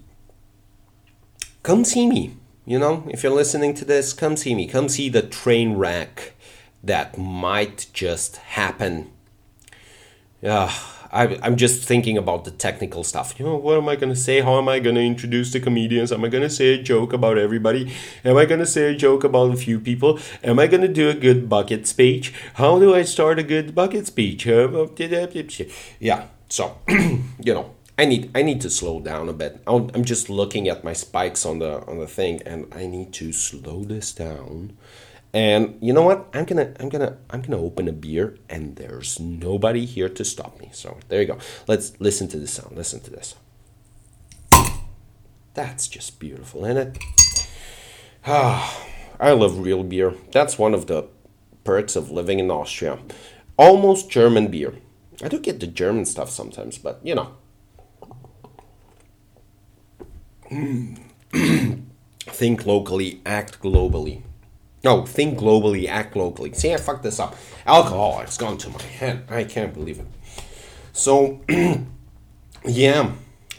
Come 1.64 1.84
see 1.86 2.08
me. 2.08 2.38
You 2.66 2.80
know, 2.80 3.08
if 3.10 3.24
you're 3.24 3.32
listening 3.32 3.74
to 3.76 3.86
this, 3.86 4.14
come 4.14 4.38
see 4.38 4.56
me. 4.56 4.68
Come 4.68 4.90
see 4.90 5.10
the 5.10 5.22
train 5.22 5.76
wreck 5.76 6.34
that 6.84 7.18
might 7.18 7.88
just 7.94 8.38
happen. 8.38 9.12
Yeah 10.42 10.72
I, 11.16 11.40
I'm 11.42 11.56
just 11.56 11.86
thinking 11.86 12.18
about 12.18 12.44
the 12.44 12.52
technical 12.52 13.06
stuff. 13.06 13.40
You 13.40 13.46
know, 13.46 13.56
what 13.56 13.78
am 13.78 13.88
I 13.88 13.96
going 13.96 14.14
to 14.14 14.20
say? 14.20 14.42
How 14.42 14.58
am 14.58 14.68
I 14.68 14.80
going 14.80 14.96
to 14.96 15.02
introduce 15.02 15.54
the 15.54 15.62
comedians? 15.62 16.12
Am 16.12 16.26
I 16.26 16.28
going 16.28 16.44
to 16.44 16.50
say 16.50 16.74
a 16.74 16.84
joke 16.84 17.14
about 17.14 17.38
everybody? 17.38 17.94
Am 18.26 18.36
I 18.36 18.44
going 18.46 18.60
to 18.60 18.66
say 18.66 18.94
a 18.94 18.96
joke 18.96 19.24
about 19.24 19.54
a 19.54 19.56
few 19.56 19.80
people? 19.80 20.20
Am 20.44 20.60
I 20.60 20.68
going 20.68 20.82
to 20.82 20.90
do 20.90 21.08
a 21.08 21.14
good 21.14 21.48
bucket 21.48 21.88
speech? 21.88 22.34
How 22.56 22.78
do 22.80 22.94
I 22.94 23.04
start 23.04 23.40
a 23.40 23.44
good 23.44 23.74
bucket 23.74 24.08
speech? 24.08 24.46
Uh, 24.46 24.68
uh, 24.74 24.84
uh, 24.84 25.66
yeah, 26.00 26.26
so, 26.50 26.78
you 26.90 27.54
know. 27.54 27.72
I 27.98 28.04
need 28.04 28.30
I 28.36 28.42
need 28.42 28.60
to 28.60 28.70
slow 28.70 29.00
down 29.00 29.30
a 29.30 29.34
bit. 29.34 29.64
I'm 29.66 30.04
just 30.04 30.30
looking 30.30 30.68
at 30.68 30.84
my 30.84 30.92
spikes 30.92 31.46
on 31.46 31.60
the 31.60 31.80
on 31.88 31.98
the 31.98 32.08
thing, 32.08 32.42
and 32.46 32.68
I 32.74 32.88
need 32.88 33.14
to 33.14 33.32
slow 33.32 33.86
this 33.86 34.12
down 34.12 34.76
and 35.36 35.78
you 35.82 35.92
know 35.92 36.04
what? 36.04 36.30
I'm 36.34 36.46
gonna 36.46 36.74
I'm 36.80 36.88
gonna 36.88 37.18
I'm 37.30 37.42
gonna 37.42 37.62
open 37.62 37.90
a 37.90 37.92
beer 37.92 38.38
and 38.50 38.78
there's 38.78 39.20
nobody 39.20 39.86
here 39.86 40.08
to 40.08 40.24
stop 40.24 40.62
me. 40.62 40.70
So 40.72 40.98
there 41.10 41.20
you 41.20 41.28
go. 41.28 41.40
Let's 41.68 41.92
listen 42.00 42.30
to 42.30 42.40
the 42.40 42.48
sound. 42.48 42.78
Listen 42.78 43.02
to 43.02 43.12
this. 43.12 43.36
That's 45.54 45.90
just 45.90 46.22
beautiful, 46.22 46.64
isn't 46.64 46.78
it? 46.78 46.98
Ah, 48.26 48.88
I 49.20 49.32
love 49.34 49.60
real 49.60 49.84
beer. 49.84 50.14
That's 50.32 50.58
one 50.58 50.74
of 50.74 50.88
the 50.88 51.10
perks 51.66 51.98
of 51.98 52.10
living 52.12 52.40
in 52.40 52.50
Austria. 52.50 53.00
Almost 53.58 54.10
German 54.10 54.48
beer. 54.48 54.76
I 55.22 55.28
do 55.28 55.38
get 55.38 55.60
the 55.60 55.68
German 55.68 56.06
stuff 56.06 56.30
sometimes, 56.30 56.78
but 56.78 57.02
you 57.04 57.14
know. 57.14 57.36
Think 62.22 62.66
locally, 62.66 63.22
act 63.26 63.60
globally. 63.60 64.22
No, 64.86 65.04
think 65.04 65.40
globally, 65.40 65.88
act 65.88 66.16
locally. 66.16 66.54
See, 66.54 66.72
I 66.72 66.78
fucked 66.78 67.02
this 67.02 67.20
up. 67.20 67.36
Alcohol, 67.66 68.22
it's 68.22 68.38
gone 68.38 68.60
to 68.60 68.70
my 68.70 68.84
head. 68.84 69.26
I 69.32 69.44
can't 69.44 69.74
believe 69.74 70.00
it. 70.00 70.06
So, 70.94 71.42
yeah, 72.64 73.14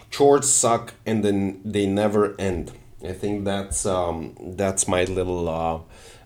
chores 0.09 0.49
suck 0.49 0.95
and 1.05 1.25
then 1.25 1.61
they 1.65 1.85
never 1.85 2.41
end. 2.41 2.71
I 3.03 3.13
think 3.13 3.45
that's 3.45 3.85
um, 3.85 4.37
that's 4.41 4.87
my 4.87 5.03
little 5.03 5.49
uh, 5.49 5.81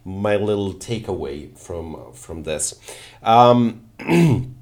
my 0.05 0.37
little 0.37 0.75
takeaway 0.75 1.57
from 1.57 1.97
uh, 1.97 2.13
from 2.13 2.43
this. 2.43 2.79
Um, 3.23 3.87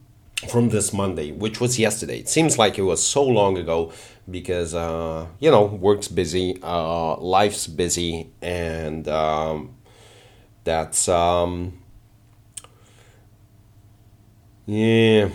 from 0.49 0.69
this 0.69 0.93
Monday, 0.93 1.33
which 1.33 1.61
was 1.61 1.81
yesterday. 1.81 2.21
It 2.21 2.29
seems 2.29 2.59
like 2.59 2.79
it 2.79 2.83
was 2.83 3.05
so 3.05 3.25
long 3.25 3.59
ago 3.59 3.93
because 4.31 4.73
uh, 4.73 5.27
you 5.41 5.51
know 5.51 5.65
work's 5.65 6.07
busy, 6.07 6.61
uh, 6.63 7.17
life's 7.17 7.67
busy, 7.67 8.31
and 8.41 9.09
um, 9.09 9.75
that's 10.69 11.09
um 11.09 11.73
yeah 14.67 15.31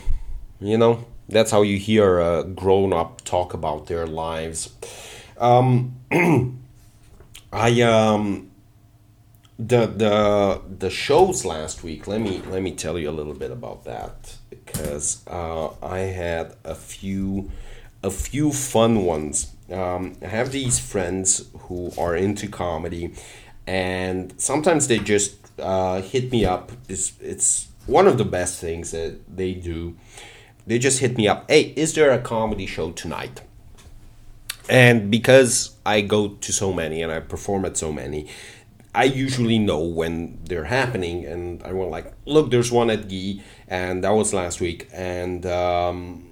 you 0.60 0.78
know 0.78 1.04
that's 1.28 1.50
how 1.50 1.64
you 1.64 1.78
hear 1.80 2.20
a 2.20 2.44
grown 2.44 2.94
up 2.94 3.22
talk 3.22 3.56
about 3.56 3.88
their 3.88 4.06
lives. 4.06 4.70
Um 5.40 5.96
i 7.52 7.82
um 7.82 8.52
the 9.58 9.88
the 9.88 10.62
the 10.80 10.92
shows 10.92 11.46
last 11.46 11.84
week 11.84 12.06
let 12.08 12.22
me 12.22 12.42
let 12.52 12.62
me 12.62 12.72
tell 12.72 13.00
you 13.00 13.10
a 13.10 13.16
little 13.20 13.34
bit 13.34 13.50
about 13.50 13.86
that 13.86 14.36
because 14.50 15.26
uh, 15.28 15.70
i 15.82 16.00
had 16.00 16.56
a 16.64 16.76
few 16.76 17.50
a 18.04 18.12
few 18.12 18.52
fun 18.52 19.04
ones. 19.06 19.36
Um, 19.72 20.16
i 20.22 20.28
have 20.28 20.52
these 20.52 20.78
friends 20.78 21.28
who 21.64 21.92
are 21.98 22.16
into 22.16 22.48
comedy 22.48 23.14
and 23.68 24.34
sometimes 24.38 24.88
they 24.88 25.00
just 25.00 25.38
uh, 25.60 26.02
hit 26.02 26.32
me 26.32 26.46
up. 26.46 26.72
It's, 26.90 27.14
it's 27.22 27.68
one 27.86 28.08
of 28.08 28.18
the 28.18 28.26
best 28.26 28.60
things 28.60 28.92
that 28.92 29.36
they 29.36 29.54
do. 29.54 29.96
They 30.66 30.80
just 30.80 31.00
hit 31.00 31.18
me 31.18 31.28
up. 31.28 31.50
Hey, 31.50 31.74
is 31.76 31.94
there 31.94 32.12
a 32.12 32.20
comedy 32.20 32.66
show 32.66 32.92
tonight? 32.92 33.42
And 34.70 35.12
because 35.12 35.76
I 35.86 36.02
go 36.02 36.30
to 36.30 36.54
so 36.54 36.72
many 36.72 37.02
and 37.02 37.12
I 37.12 37.20
perform 37.20 37.66
at 37.66 37.76
so 37.76 37.92
many, 37.92 38.28
I 38.96 39.06
usually 39.06 39.60
know 39.60 39.80
when 39.84 40.40
they're 40.46 40.66
happening. 40.66 41.26
And 41.26 41.62
I 41.64 41.74
went 41.74 41.92
like, 41.92 42.14
look, 42.26 42.52
there's 42.52 42.72
one 42.72 42.90
at 42.90 43.10
Guy, 43.10 43.42
and 43.68 44.04
that 44.04 44.12
was 44.12 44.34
last 44.34 44.62
week. 44.62 44.88
And 44.94 45.46
um, 45.46 46.30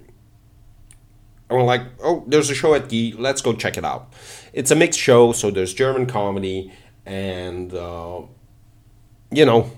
I 1.50 1.54
went 1.54 1.66
like, 1.66 1.82
oh, 2.02 2.24
there's 2.26 2.48
a 2.48 2.54
show 2.54 2.74
at 2.74 2.88
Guy. 2.88 3.12
Let's 3.16 3.42
go 3.42 3.52
check 3.52 3.76
it 3.76 3.84
out. 3.84 4.12
It's 4.54 4.70
a 4.70 4.76
mixed 4.76 5.00
show, 5.00 5.32
so 5.32 5.50
there's 5.50 5.74
German 5.74 6.06
comedy 6.06 6.72
and 7.06 7.74
uh, 7.74 8.22
you 9.30 9.44
know 9.44 9.70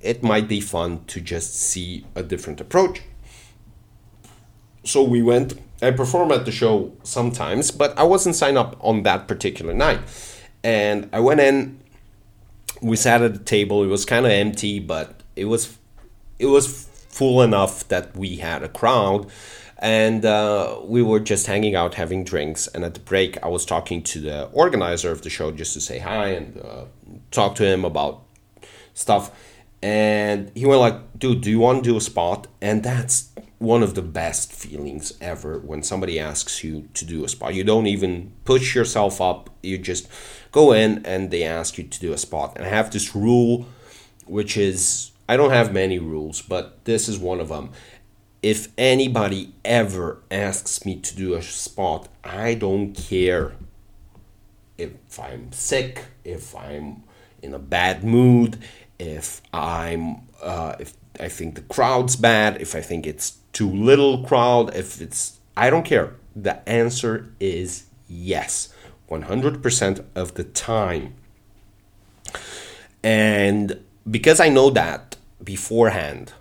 it 0.00 0.22
might 0.22 0.46
be 0.46 0.60
fun 0.60 1.02
to 1.06 1.20
just 1.20 1.54
see 1.54 2.04
a 2.14 2.22
different 2.22 2.60
approach. 2.60 3.00
So 4.84 5.02
we 5.02 5.22
went 5.22 5.54
i 5.82 5.90
perform 5.90 6.30
at 6.32 6.44
the 6.44 6.52
show 6.52 6.92
sometimes 7.02 7.70
but 7.70 7.98
i 7.98 8.02
wasn't 8.02 8.34
signed 8.34 8.56
up 8.56 8.76
on 8.80 9.02
that 9.02 9.26
particular 9.28 9.74
night. 9.74 10.00
And 10.62 11.08
i 11.12 11.20
went 11.20 11.40
in 11.40 11.80
we 12.80 12.96
sat 12.96 13.22
at 13.22 13.32
the 13.32 13.40
table 13.40 13.82
it 13.82 13.88
was 13.88 14.04
kind 14.04 14.26
of 14.26 14.32
empty 14.32 14.78
but 14.78 15.20
it 15.36 15.46
was 15.46 15.78
it 16.38 16.46
was 16.46 16.66
full 17.08 17.42
enough 17.42 17.86
that 17.88 18.16
we 18.16 18.36
had 18.36 18.62
a 18.62 18.68
crowd 18.68 19.30
and 19.78 20.24
uh, 20.24 20.80
we 20.84 21.02
were 21.02 21.20
just 21.20 21.46
hanging 21.46 21.74
out 21.74 21.94
having 21.94 22.24
drinks. 22.24 22.66
And 22.68 22.84
at 22.84 22.94
the 22.94 23.00
break 23.00 23.42
i 23.42 23.48
was 23.48 23.64
talking 23.64 24.02
to 24.02 24.20
the 24.20 24.44
organizer 24.46 25.10
of 25.10 25.22
the 25.22 25.30
show 25.30 25.50
just 25.50 25.74
to 25.74 25.80
say 25.80 25.98
hi 25.98 26.28
and 26.28 26.58
uh, 26.58 26.84
talk 27.30 27.54
to 27.56 27.64
him 27.66 27.84
about 27.84 28.22
stuff. 28.94 29.30
And 29.82 30.50
he 30.54 30.64
went 30.64 30.80
like 30.80 31.18
dude 31.18 31.40
do 31.42 31.50
you 31.50 31.58
want 31.58 31.84
to 31.84 31.90
do 31.90 31.96
a 31.96 32.00
spot? 32.00 32.46
And 32.60 32.82
that's 32.82 33.30
one 33.58 33.82
of 33.82 33.94
the 33.94 34.02
best 34.02 34.52
feelings 34.52 35.14
ever 35.20 35.58
when 35.58 35.82
somebody 35.82 36.20
asks 36.20 36.62
you 36.62 36.88
to 36.94 37.04
do 37.04 37.24
a 37.24 37.28
spot. 37.28 37.54
You 37.54 37.64
don't 37.64 37.86
even 37.86 38.32
push 38.44 38.74
yourself 38.74 39.20
up. 39.20 39.50
You 39.62 39.78
just 39.78 40.08
go 40.52 40.72
in 40.72 41.04
and 41.06 41.30
they 41.30 41.44
ask 41.44 41.78
you 41.78 41.84
to 41.84 42.00
do 42.00 42.12
a 42.12 42.18
spot. 42.18 42.54
And 42.56 42.64
i 42.66 42.68
have 42.68 42.90
this 42.90 43.14
rule 43.14 43.66
which 44.26 44.56
is 44.56 45.10
i 45.28 45.36
don't 45.36 45.50
have 45.50 45.72
many 45.72 45.98
rules 45.98 46.40
but 46.42 46.84
this 46.84 47.08
is 47.08 47.18
one 47.18 47.40
of 47.40 47.48
them 47.48 47.70
if 48.44 48.68
anybody 48.76 49.54
ever 49.64 50.18
asks 50.30 50.84
me 50.84 50.96
to 50.96 51.16
do 51.16 51.32
a 51.32 51.40
spot, 51.40 52.08
I 52.22 52.52
don't 52.52 52.92
care 52.92 53.52
if 54.76 55.18
I'm 55.18 55.50
sick, 55.50 56.04
if 56.24 56.54
I'm 56.54 57.04
in 57.40 57.54
a 57.54 57.58
bad 57.58 58.04
mood, 58.04 58.58
if 58.98 59.40
I'm 59.54 60.28
uh, 60.42 60.76
if 60.78 60.92
I 61.18 61.30
think 61.30 61.54
the 61.54 61.62
crowd's 61.62 62.16
bad, 62.16 62.60
if 62.60 62.74
I 62.74 62.82
think 62.82 63.06
it's 63.06 63.38
too 63.54 63.70
little 63.70 64.22
crowd, 64.24 64.76
if 64.76 65.00
it's 65.00 65.38
I 65.56 65.70
don't 65.70 65.86
care. 65.86 66.16
The 66.36 66.68
answer 66.68 67.32
is 67.40 67.84
yes, 68.08 68.74
100% 69.08 70.04
of 70.14 70.34
the 70.34 70.44
time. 70.44 71.14
And 73.02 73.80
because 74.10 74.38
I 74.38 74.50
know 74.50 74.68
that 74.68 75.16
beforehand, 75.42 76.34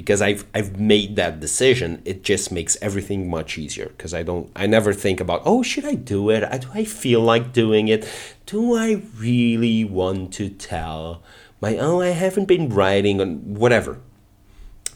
because 0.00 0.22
I've 0.22 0.46
I've 0.54 0.80
made 0.80 1.16
that 1.16 1.40
decision, 1.40 2.00
it 2.06 2.22
just 2.22 2.50
makes 2.50 2.78
everything 2.80 3.28
much 3.28 3.58
easier 3.58 3.88
because 3.88 4.14
I 4.14 4.22
don't 4.22 4.50
I 4.56 4.66
never 4.66 4.94
think 4.94 5.20
about 5.20 5.42
oh 5.44 5.62
should 5.62 5.84
I 5.84 5.94
do 5.94 6.30
it? 6.30 6.40
Do 6.62 6.68
I 6.72 6.86
feel 6.86 7.20
like 7.20 7.52
doing 7.52 7.88
it? 7.88 8.08
Do 8.46 8.74
I 8.78 9.02
really 9.18 9.84
want 9.84 10.32
to 10.34 10.48
tell 10.48 11.22
my 11.60 11.76
oh 11.76 12.00
I 12.00 12.08
haven't 12.24 12.48
been 12.48 12.70
writing 12.70 13.20
on 13.20 13.54
whatever. 13.56 13.98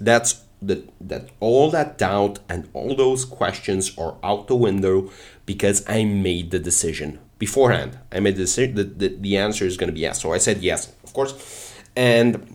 That's 0.01 0.43
that 0.63 0.91
that 1.07 1.29
all 1.39 1.71
that 1.71 1.99
doubt 1.99 2.39
and 2.49 2.71
all 2.73 2.97
those 2.97 3.27
questions 3.27 3.93
are 3.99 4.17
out 4.23 4.47
the 4.47 4.57
window 4.57 5.11
because 5.45 5.85
I 5.87 6.05
made 6.05 6.51
the 6.51 6.59
decision 6.59 7.19
beforehand. 7.39 7.99
I 8.11 8.21
made 8.21 8.37
the 8.37 8.45
decision 8.45 8.77
that 8.77 8.99
the, 8.99 9.09
the 9.09 9.37
answer 9.37 9.67
is 9.67 9.77
going 9.77 9.89
to 9.89 9.93
be 9.93 10.01
yes. 10.01 10.23
So 10.23 10.33
I 10.33 10.39
said 10.39 10.63
yes, 10.63 10.91
of 11.05 11.13
course. 11.13 11.75
And 11.95 12.54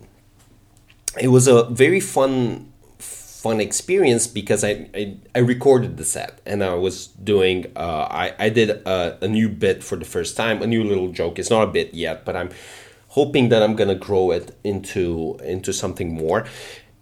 it 1.18 1.30
was 1.30 1.48
a 1.48 1.64
very 1.66 2.00
fun 2.00 2.72
fun 3.00 3.62
experience 3.62 4.28
because 4.28 4.66
I, 4.66 4.90
I, 4.94 5.18
I 5.34 5.40
recorded 5.40 5.96
the 5.96 6.04
set 6.04 6.42
and 6.46 6.62
I 6.62 6.74
was 6.74 7.08
doing 7.08 7.72
uh, 7.78 8.08
I, 8.12 8.34
I 8.38 8.50
did 8.50 8.70
a, 8.70 9.18
a 9.22 9.28
new 9.30 9.48
bit 9.48 9.82
for 9.82 9.96
the 9.96 10.04
first 10.04 10.36
time 10.36 10.62
a 10.62 10.68
new 10.68 10.84
little 10.84 11.10
joke. 11.14 11.40
It's 11.40 11.50
not 11.50 11.64
a 11.64 11.72
bit 11.72 11.94
yet 11.94 12.26
but 12.26 12.36
I'm 12.36 12.50
hoping 13.08 13.48
that 13.50 13.64
I'm 13.64 13.76
gonna 13.78 13.96
grow 13.96 14.32
it 14.32 14.58
into 14.64 15.40
into 15.44 15.72
something 15.72 16.14
more. 16.14 16.46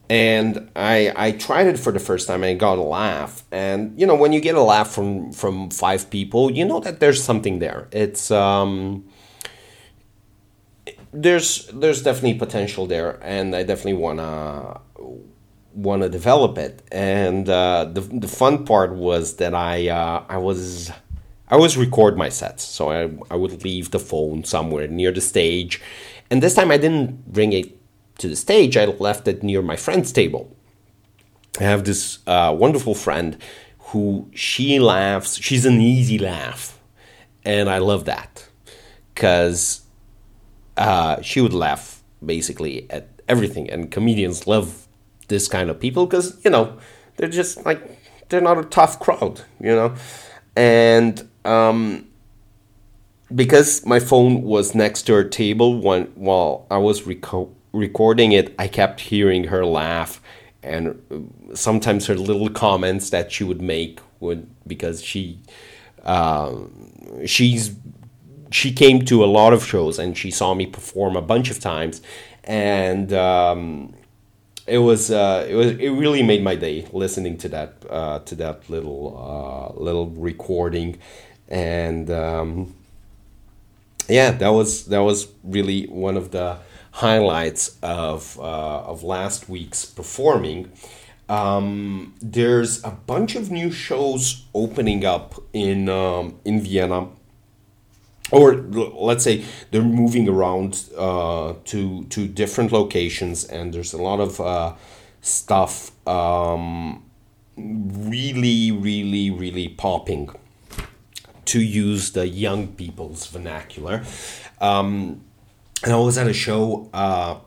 And 0.09 0.69
I 0.75 1.11
I 1.15 1.31
tried 1.31 1.65
it 1.67 1.79
for 1.79 1.91
the 1.91 1.99
first 1.99 2.27
time 2.27 2.43
and 2.43 2.51
I 2.51 2.53
got 2.53 2.77
a 2.77 2.83
laugh. 2.83 3.43
And 3.51 3.99
you 3.99 4.05
know 4.05 4.15
when 4.15 4.31
you 4.31 4.39
get 4.39 4.53
a 4.55 4.61
laugh 4.61 4.91
from 4.91 5.31
from 5.31 5.71
five 5.71 6.09
people 6.11 6.51
you 6.51 6.65
know 6.65 6.79
that 6.81 6.99
there's 6.99 7.23
something 7.23 7.57
there. 7.59 7.87
It's 7.91 8.29
um 8.29 9.05
there's 11.13 11.67
there's 11.67 12.01
definitely 12.01 12.35
potential 12.35 12.85
there 12.85 13.19
and 13.21 13.55
I 13.55 13.63
definitely 13.63 13.93
wanna 13.93 14.81
want 15.77 16.01
to 16.01 16.09
develop 16.09 16.57
it. 16.57 16.81
And 16.91 17.47
uh, 17.47 17.85
the 17.85 18.01
the 18.01 18.27
fun 18.27 18.65
part 18.65 18.93
was 18.93 19.35
that 19.37 19.53
I 19.53 19.87
uh, 19.87 20.23
I 20.27 20.37
was 20.37 20.91
I 21.47 21.55
was 21.55 21.77
record 21.77 22.17
my 22.17 22.29
sets, 22.29 22.63
so 22.63 22.91
I 22.91 23.09
I 23.31 23.35
would 23.35 23.63
leave 23.63 23.91
the 23.91 23.99
phone 23.99 24.43
somewhere 24.43 24.87
near 24.87 25.11
the 25.11 25.21
stage, 25.21 25.81
and 26.29 26.43
this 26.43 26.55
time 26.55 26.71
I 26.71 26.77
didn't 26.77 27.31
bring 27.31 27.53
it 27.53 27.77
to 28.19 28.27
the 28.27 28.35
stage. 28.35 28.75
I 28.75 28.85
left 28.85 29.27
it 29.27 29.43
near 29.43 29.61
my 29.61 29.75
friend's 29.75 30.11
table. 30.11 30.55
I 31.59 31.63
have 31.63 31.85
this 31.85 32.19
uh, 32.27 32.55
wonderful 32.57 32.95
friend 32.95 33.37
who 33.91 34.29
she 34.33 34.79
laughs. 34.79 35.37
She's 35.37 35.65
an 35.65 35.79
easy 35.79 36.17
laugh, 36.17 36.79
and 37.45 37.69
I 37.69 37.77
love 37.77 38.05
that 38.05 38.47
because 39.13 39.81
uh, 40.77 41.21
she 41.21 41.41
would 41.41 41.53
laugh 41.53 42.03
basically 42.25 42.89
at 42.89 43.07
everything, 43.27 43.69
and 43.69 43.91
comedians 43.91 44.47
love 44.47 44.87
this 45.27 45.47
kind 45.47 45.69
of 45.69 45.79
people 45.79 46.05
because 46.05 46.43
you 46.43 46.51
know 46.51 46.77
they're 47.17 47.29
just 47.29 47.65
like 47.65 47.81
they're 48.29 48.41
not 48.41 48.57
a 48.57 48.63
tough 48.63 48.99
crowd, 48.99 49.41
you 49.59 49.75
know, 49.75 49.95
and 50.55 51.27
um, 51.45 52.07
because 53.33 53.85
my 53.85 53.99
phone 53.99 54.43
was 54.43 54.73
next 54.75 55.03
to 55.03 55.13
her 55.13 55.23
table 55.23 55.79
when 55.81 56.05
while 56.15 56.65
I 56.71 56.77
was 56.77 57.01
reco- 57.01 57.51
recording 57.73 58.31
it, 58.31 58.55
I 58.57 58.67
kept 58.67 59.01
hearing 59.01 59.45
her 59.45 59.65
laugh 59.65 60.21
and 60.63 61.31
sometimes 61.53 62.07
her 62.07 62.15
little 62.15 62.49
comments 62.49 63.09
that 63.11 63.31
she 63.31 63.43
would 63.43 63.61
make 63.61 63.99
would 64.19 64.47
because 64.65 65.03
she 65.03 65.39
uh, 66.03 66.55
she's 67.25 67.75
she 68.51 68.71
came 68.71 69.05
to 69.05 69.23
a 69.23 69.27
lot 69.27 69.53
of 69.53 69.65
shows 69.65 69.99
and 69.99 70.17
she 70.17 70.31
saw 70.31 70.53
me 70.53 70.65
perform 70.65 71.15
a 71.15 71.21
bunch 71.21 71.49
of 71.49 71.59
times. 71.59 72.01
And 72.43 73.11
um, 73.13 73.93
it 74.67 74.79
was 74.79 75.09
uh, 75.09 75.47
it 75.49 75.55
was 75.55 75.71
it 75.71 75.89
really 75.89 76.21
made 76.21 76.43
my 76.43 76.55
day 76.55 76.85
listening 76.91 77.37
to 77.37 77.49
that 77.49 77.73
uh, 77.89 78.19
to 78.19 78.35
that 78.35 78.69
little 78.69 79.17
uh, 79.17 79.81
little 79.81 80.09
recording, 80.09 80.99
and 81.47 82.11
um, 82.11 82.75
yeah, 84.09 84.31
that 84.31 84.49
was 84.49 84.85
that 84.87 84.99
was 84.99 85.29
really 85.43 85.85
one 85.85 86.17
of 86.17 86.31
the 86.31 86.57
highlights 86.91 87.77
of 87.81 88.37
uh, 88.39 88.81
of 88.81 89.03
last 89.03 89.47
week's 89.47 89.85
performing. 89.85 90.71
Um, 91.29 92.13
there's 92.21 92.83
a 92.83 92.91
bunch 92.91 93.35
of 93.35 93.49
new 93.51 93.71
shows 93.71 94.45
opening 94.53 95.05
up 95.05 95.35
in 95.53 95.87
um, 95.87 96.39
in 96.43 96.61
Vienna 96.61 97.07
or 98.31 98.55
let's 98.55 99.23
say 99.23 99.43
they're 99.71 99.81
moving 99.81 100.27
around 100.27 100.89
uh, 100.97 101.53
to 101.65 102.03
to 102.05 102.27
different 102.27 102.71
locations, 102.71 103.45
and 103.45 103.73
there's 103.73 103.93
a 103.93 104.01
lot 104.01 104.19
of 104.19 104.39
uh, 104.41 104.73
stuff 105.21 105.91
um, 106.07 107.03
really, 107.55 108.71
really, 108.71 109.31
really 109.31 109.69
popping. 109.69 110.29
To 111.45 111.61
use 111.61 112.11
the 112.11 112.27
young 112.27 112.67
people's 112.67 113.25
vernacular, 113.27 114.03
um, 114.59 115.21
and 115.81 115.93
I 115.93 115.95
was 115.95 116.17
at 116.17 116.27
a 116.27 116.33
show. 116.33 116.89
Uh, 116.93 117.39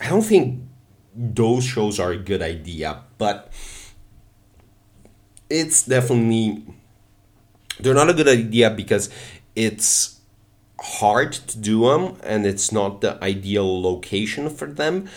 I 0.00 0.08
don't 0.08 0.22
think 0.22 0.62
those 1.14 1.64
shows 1.64 2.00
are 2.00 2.10
a 2.10 2.16
good 2.16 2.42
idea, 2.42 3.02
but 3.18 3.52
it's 5.48 5.84
definitely 5.84 6.64
they're 7.78 7.94
not 7.94 8.10
a 8.10 8.14
good 8.14 8.26
idea 8.26 8.70
because 8.70 9.10
it's 9.54 10.15
hard 10.80 11.32
to 11.32 11.58
do 11.58 11.88
them 11.88 12.16
and 12.22 12.46
it's 12.46 12.70
not 12.70 13.00
the 13.00 13.22
ideal 13.22 13.82
location 13.82 14.50
for 14.50 14.66
them. 14.66 15.08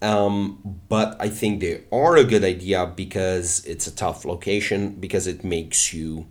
Um, 0.00 0.80
but 0.88 1.16
I 1.18 1.28
think 1.28 1.60
they 1.60 1.82
are 1.90 2.16
a 2.16 2.24
good 2.24 2.44
idea 2.44 2.86
because 2.86 3.64
it's 3.64 3.86
a 3.86 3.94
tough 3.94 4.24
location 4.24 4.90
because 4.94 5.26
it 5.26 5.42
makes 5.42 5.92
you 5.92 6.26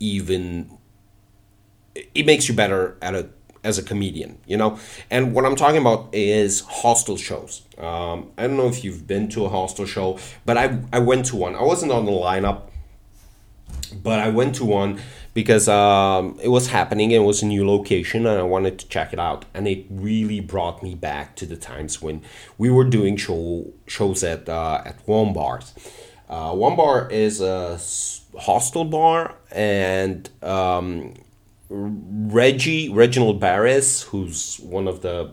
even 0.00 0.78
it 2.14 2.24
makes 2.24 2.48
you 2.48 2.54
better 2.54 2.96
at 3.02 3.14
a 3.14 3.28
as 3.64 3.78
a 3.78 3.82
comedian, 3.82 4.38
you 4.46 4.56
know. 4.56 4.78
And 5.10 5.34
what 5.34 5.44
I'm 5.44 5.56
talking 5.56 5.80
about 5.80 6.08
is 6.12 6.60
hostel 6.60 7.16
shows. 7.16 7.62
Um, 7.78 8.30
I 8.36 8.46
don't 8.46 8.56
know 8.56 8.66
if 8.66 8.82
you've 8.82 9.06
been 9.06 9.28
to 9.30 9.44
a 9.44 9.48
hostel 9.48 9.86
show, 9.86 10.18
but 10.44 10.56
I 10.56 10.78
I 10.92 10.98
went 10.98 11.26
to 11.26 11.36
one. 11.36 11.54
I 11.54 11.62
wasn't 11.62 11.92
on 11.92 12.06
the 12.06 12.12
lineup, 12.12 12.62
but 14.02 14.18
I 14.18 14.30
went 14.30 14.54
to 14.56 14.64
one 14.64 15.00
because 15.34 15.68
um, 15.68 16.38
it 16.42 16.48
was 16.48 16.68
happening 16.68 17.12
and 17.12 17.24
it 17.24 17.26
was 17.26 17.42
a 17.42 17.46
new 17.46 17.66
location 17.66 18.26
and 18.26 18.38
I 18.38 18.42
wanted 18.42 18.78
to 18.80 18.88
check 18.88 19.12
it 19.12 19.18
out. 19.18 19.44
And 19.54 19.66
it 19.66 19.86
really 19.90 20.40
brought 20.40 20.82
me 20.82 20.94
back 20.94 21.36
to 21.36 21.46
the 21.46 21.56
times 21.56 22.02
when 22.02 22.22
we 22.58 22.70
were 22.70 22.84
doing 22.84 23.16
show 23.16 23.72
shows 23.86 24.22
at 24.22 24.48
uh, 24.48 24.82
at 24.84 25.06
Wombats. 25.06 25.74
Uh, 26.28 26.54
Wombat 26.54 27.12
is 27.12 27.42
a 27.42 27.78
hostel 28.40 28.86
bar, 28.86 29.34
and 29.50 30.30
um, 30.42 31.12
Reggie 31.68 32.88
Reginald 32.88 33.38
Barris, 33.38 34.02
who's 34.04 34.58
one 34.60 34.88
of 34.88 35.02
the 35.02 35.30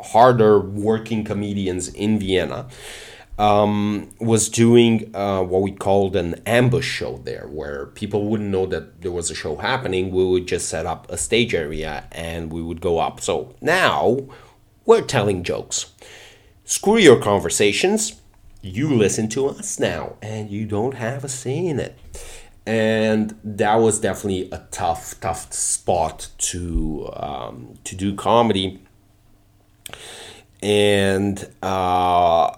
harder 0.00 0.60
working 0.60 1.24
comedians 1.24 1.88
in 1.88 2.20
Vienna 2.20 2.68
um, 3.38 4.10
was 4.20 4.48
doing 4.48 5.14
uh, 5.14 5.42
what 5.42 5.62
we 5.62 5.72
called 5.72 6.14
an 6.16 6.40
ambush 6.46 6.88
show 6.88 7.18
there, 7.24 7.46
where 7.48 7.86
people 7.86 8.26
wouldn't 8.26 8.50
know 8.50 8.66
that 8.66 9.02
there 9.02 9.10
was 9.10 9.30
a 9.30 9.34
show 9.34 9.56
happening. 9.56 10.10
We 10.10 10.24
would 10.24 10.46
just 10.46 10.68
set 10.68 10.86
up 10.86 11.10
a 11.10 11.16
stage 11.16 11.54
area 11.54 12.04
and 12.12 12.52
we 12.52 12.62
would 12.62 12.80
go 12.80 12.98
up. 12.98 13.20
So 13.20 13.54
now 13.60 14.18
we're 14.84 15.02
telling 15.02 15.42
jokes. 15.42 15.92
Screw 16.64 16.98
your 16.98 17.20
conversations. 17.20 18.20
You 18.62 18.94
listen 18.94 19.28
to 19.30 19.48
us 19.48 19.78
now, 19.78 20.16
and 20.22 20.48
you 20.48 20.64
don't 20.64 20.94
have 20.94 21.22
a 21.22 21.28
say 21.28 21.66
in 21.66 21.78
it. 21.78 21.98
And 22.64 23.38
that 23.44 23.74
was 23.74 24.00
definitely 24.00 24.48
a 24.50 24.66
tough, 24.70 25.20
tough 25.20 25.52
spot 25.52 26.30
to 26.38 27.10
um, 27.12 27.74
to 27.84 27.94
do 27.94 28.14
comedy. 28.14 28.80
And 30.62 31.46
uh, 31.62 32.56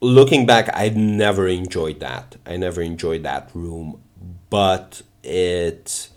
looking 0.00 0.46
back, 0.46 0.70
I 0.74 0.90
never 0.90 1.48
enjoyed 1.48 2.00
that. 2.00 2.36
I 2.46 2.56
never 2.56 2.82
enjoyed 2.82 3.22
that 3.22 3.50
room, 3.54 4.00
but 4.50 5.02
it 5.22 6.08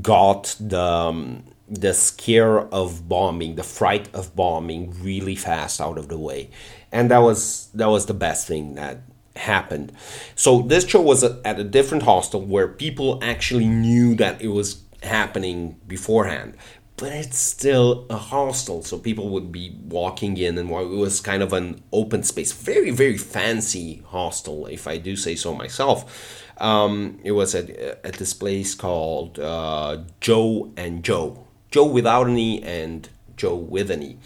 got 0.00 0.56
the 0.60 0.80
um, 0.80 1.44
the 1.68 1.94
scare 1.94 2.60
of 2.60 3.08
bombing, 3.08 3.54
the 3.54 3.62
fright 3.62 4.08
of 4.14 4.36
bombing, 4.36 4.94
really 5.02 5.36
fast 5.36 5.80
out 5.80 5.98
of 5.98 6.08
the 6.08 6.18
way, 6.18 6.50
and 6.90 7.10
that 7.10 7.18
was 7.18 7.68
that 7.74 7.86
was 7.86 8.06
the 8.06 8.14
best 8.14 8.46
thing 8.46 8.74
that 8.74 8.98
happened. 9.36 9.92
So 10.34 10.62
this 10.62 10.86
show 10.86 11.00
was 11.00 11.22
at 11.22 11.58
a 11.58 11.64
different 11.64 12.02
hostel 12.02 12.42
where 12.42 12.68
people 12.68 13.18
actually 13.22 13.66
knew 13.66 14.14
that 14.16 14.42
it 14.42 14.48
was 14.48 14.82
happening 15.02 15.80
beforehand 15.86 16.54
but 17.02 17.10
it's 17.10 17.36
still 17.36 18.06
a 18.10 18.16
hostel, 18.16 18.80
so 18.80 18.96
people 18.96 19.30
would 19.30 19.50
be 19.50 19.76
walking 19.88 20.36
in, 20.36 20.56
and 20.56 20.70
it 20.70 20.72
was 20.72 21.20
kind 21.20 21.42
of 21.42 21.52
an 21.52 21.82
open 21.92 22.22
space, 22.22 22.52
very 22.52 22.92
very 22.92 23.18
fancy 23.18 24.04
hostel, 24.06 24.66
if 24.66 24.86
I 24.86 24.98
do 24.98 25.16
say 25.16 25.34
so 25.34 25.52
myself. 25.52 26.48
Um, 26.58 27.18
it 27.24 27.32
was 27.32 27.56
at 27.56 27.70
at 27.70 28.14
this 28.14 28.32
place 28.32 28.76
called 28.76 29.40
uh, 29.40 30.04
Joe 30.20 30.72
and 30.76 31.02
Joe, 31.02 31.44
Joe 31.72 31.86
without 31.86 32.28
an 32.28 32.38
e 32.38 32.62
and 32.62 33.08
Joe 33.36 33.56
with 33.56 33.90
an 33.90 34.04
e, 34.04 34.16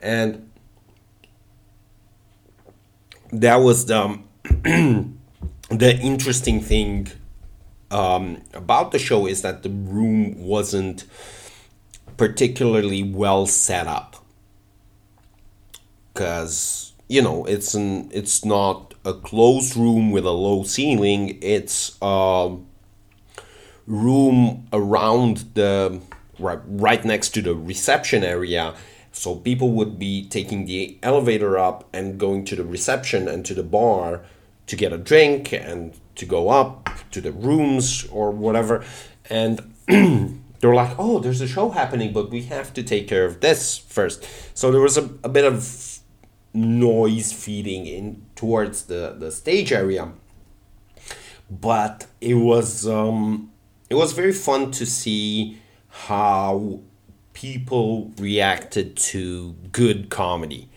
and 0.00 0.48
that 3.32 3.56
was 3.56 3.86
the 3.86 4.20
the 5.68 5.98
interesting 6.00 6.60
thing 6.60 7.08
um, 7.90 8.40
about 8.52 8.92
the 8.92 9.00
show 9.00 9.26
is 9.26 9.42
that 9.42 9.64
the 9.64 9.70
room 9.70 10.38
wasn't 10.38 11.06
particularly 12.16 13.02
well 13.02 13.46
set 13.46 13.86
up 13.86 14.24
because 16.12 16.92
you 17.08 17.20
know 17.20 17.44
it's 17.44 17.74
an 17.74 18.08
it's 18.12 18.44
not 18.44 18.94
a 19.04 19.12
closed 19.12 19.76
room 19.76 20.10
with 20.10 20.24
a 20.24 20.30
low 20.30 20.62
ceiling 20.62 21.38
it's 21.42 21.98
a 22.00 22.56
room 23.86 24.66
around 24.72 25.44
the 25.54 26.00
right, 26.38 26.60
right 26.66 27.04
next 27.04 27.30
to 27.30 27.42
the 27.42 27.54
reception 27.54 28.24
area. 28.24 28.74
So 29.12 29.36
people 29.36 29.72
would 29.72 29.98
be 29.98 30.26
taking 30.28 30.66
the 30.66 30.98
elevator 31.02 31.58
up 31.58 31.88
and 31.92 32.18
going 32.18 32.44
to 32.46 32.56
the 32.56 32.64
reception 32.64 33.28
and 33.28 33.44
to 33.46 33.54
the 33.54 33.62
bar 33.62 34.22
to 34.66 34.76
get 34.76 34.92
a 34.92 34.98
drink 34.98 35.52
and 35.52 35.94
to 36.16 36.26
go 36.26 36.48
up 36.48 36.88
to 37.12 37.20
the 37.20 37.32
rooms 37.32 38.06
or 38.10 38.30
whatever. 38.30 38.84
And 39.30 39.74
they're 40.64 40.74
like, 40.74 40.98
oh, 40.98 41.18
there's 41.18 41.42
a 41.42 41.46
show 41.46 41.68
happening, 41.68 42.10
but 42.10 42.30
we 42.30 42.44
have 42.44 42.72
to 42.72 42.82
take 42.82 43.06
care 43.06 43.26
of 43.26 43.42
this 43.42 43.76
first. 43.76 44.26
So 44.54 44.70
there 44.70 44.80
was 44.80 44.96
a, 44.96 45.10
a 45.22 45.28
bit 45.28 45.44
of 45.44 45.98
noise 46.54 47.34
feeding 47.34 47.84
in 47.84 48.24
towards 48.34 48.84
the, 48.84 49.14
the 49.18 49.30
stage 49.30 49.72
area. 49.72 50.12
But 51.50 52.06
it 52.22 52.36
was 52.36 52.88
um, 52.88 53.52
it 53.90 53.96
was 53.96 54.14
very 54.14 54.32
fun 54.32 54.70
to 54.70 54.86
see 54.86 55.60
how 56.06 56.80
people 57.34 58.12
reacted 58.16 58.96
to 59.12 59.52
good 59.70 60.08
comedy 60.08 60.70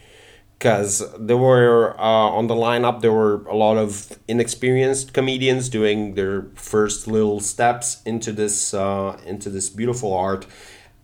because 0.57 1.03
there 1.19 1.37
were 1.37 1.95
uh, 1.99 2.03
on 2.03 2.47
the 2.47 2.55
lineup 2.55 3.01
there 3.01 3.13
were 3.13 3.45
a 3.47 3.55
lot 3.55 3.77
of 3.77 4.17
inexperienced 4.27 5.13
comedians 5.13 5.69
doing 5.69 6.15
their 6.15 6.47
first 6.55 7.07
little 7.07 7.39
steps 7.39 8.01
into 8.05 8.31
this 8.31 8.73
uh, 8.73 9.19
into 9.25 9.49
this 9.49 9.69
beautiful 9.69 10.13
art. 10.13 10.45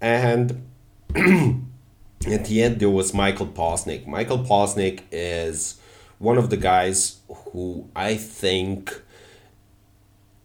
And 0.01 0.65
at 1.15 2.45
the 2.45 2.63
end 2.63 2.79
there 2.79 2.89
was 2.89 3.13
michael 3.13 3.47
posnick. 3.47 4.07
Michael 4.07 4.39
posnick 4.39 5.01
is 5.11 5.79
one 6.17 6.37
of 6.37 6.49
the 6.49 6.57
guys 6.57 7.19
who 7.27 7.87
i 7.95 8.15
think 8.15 9.01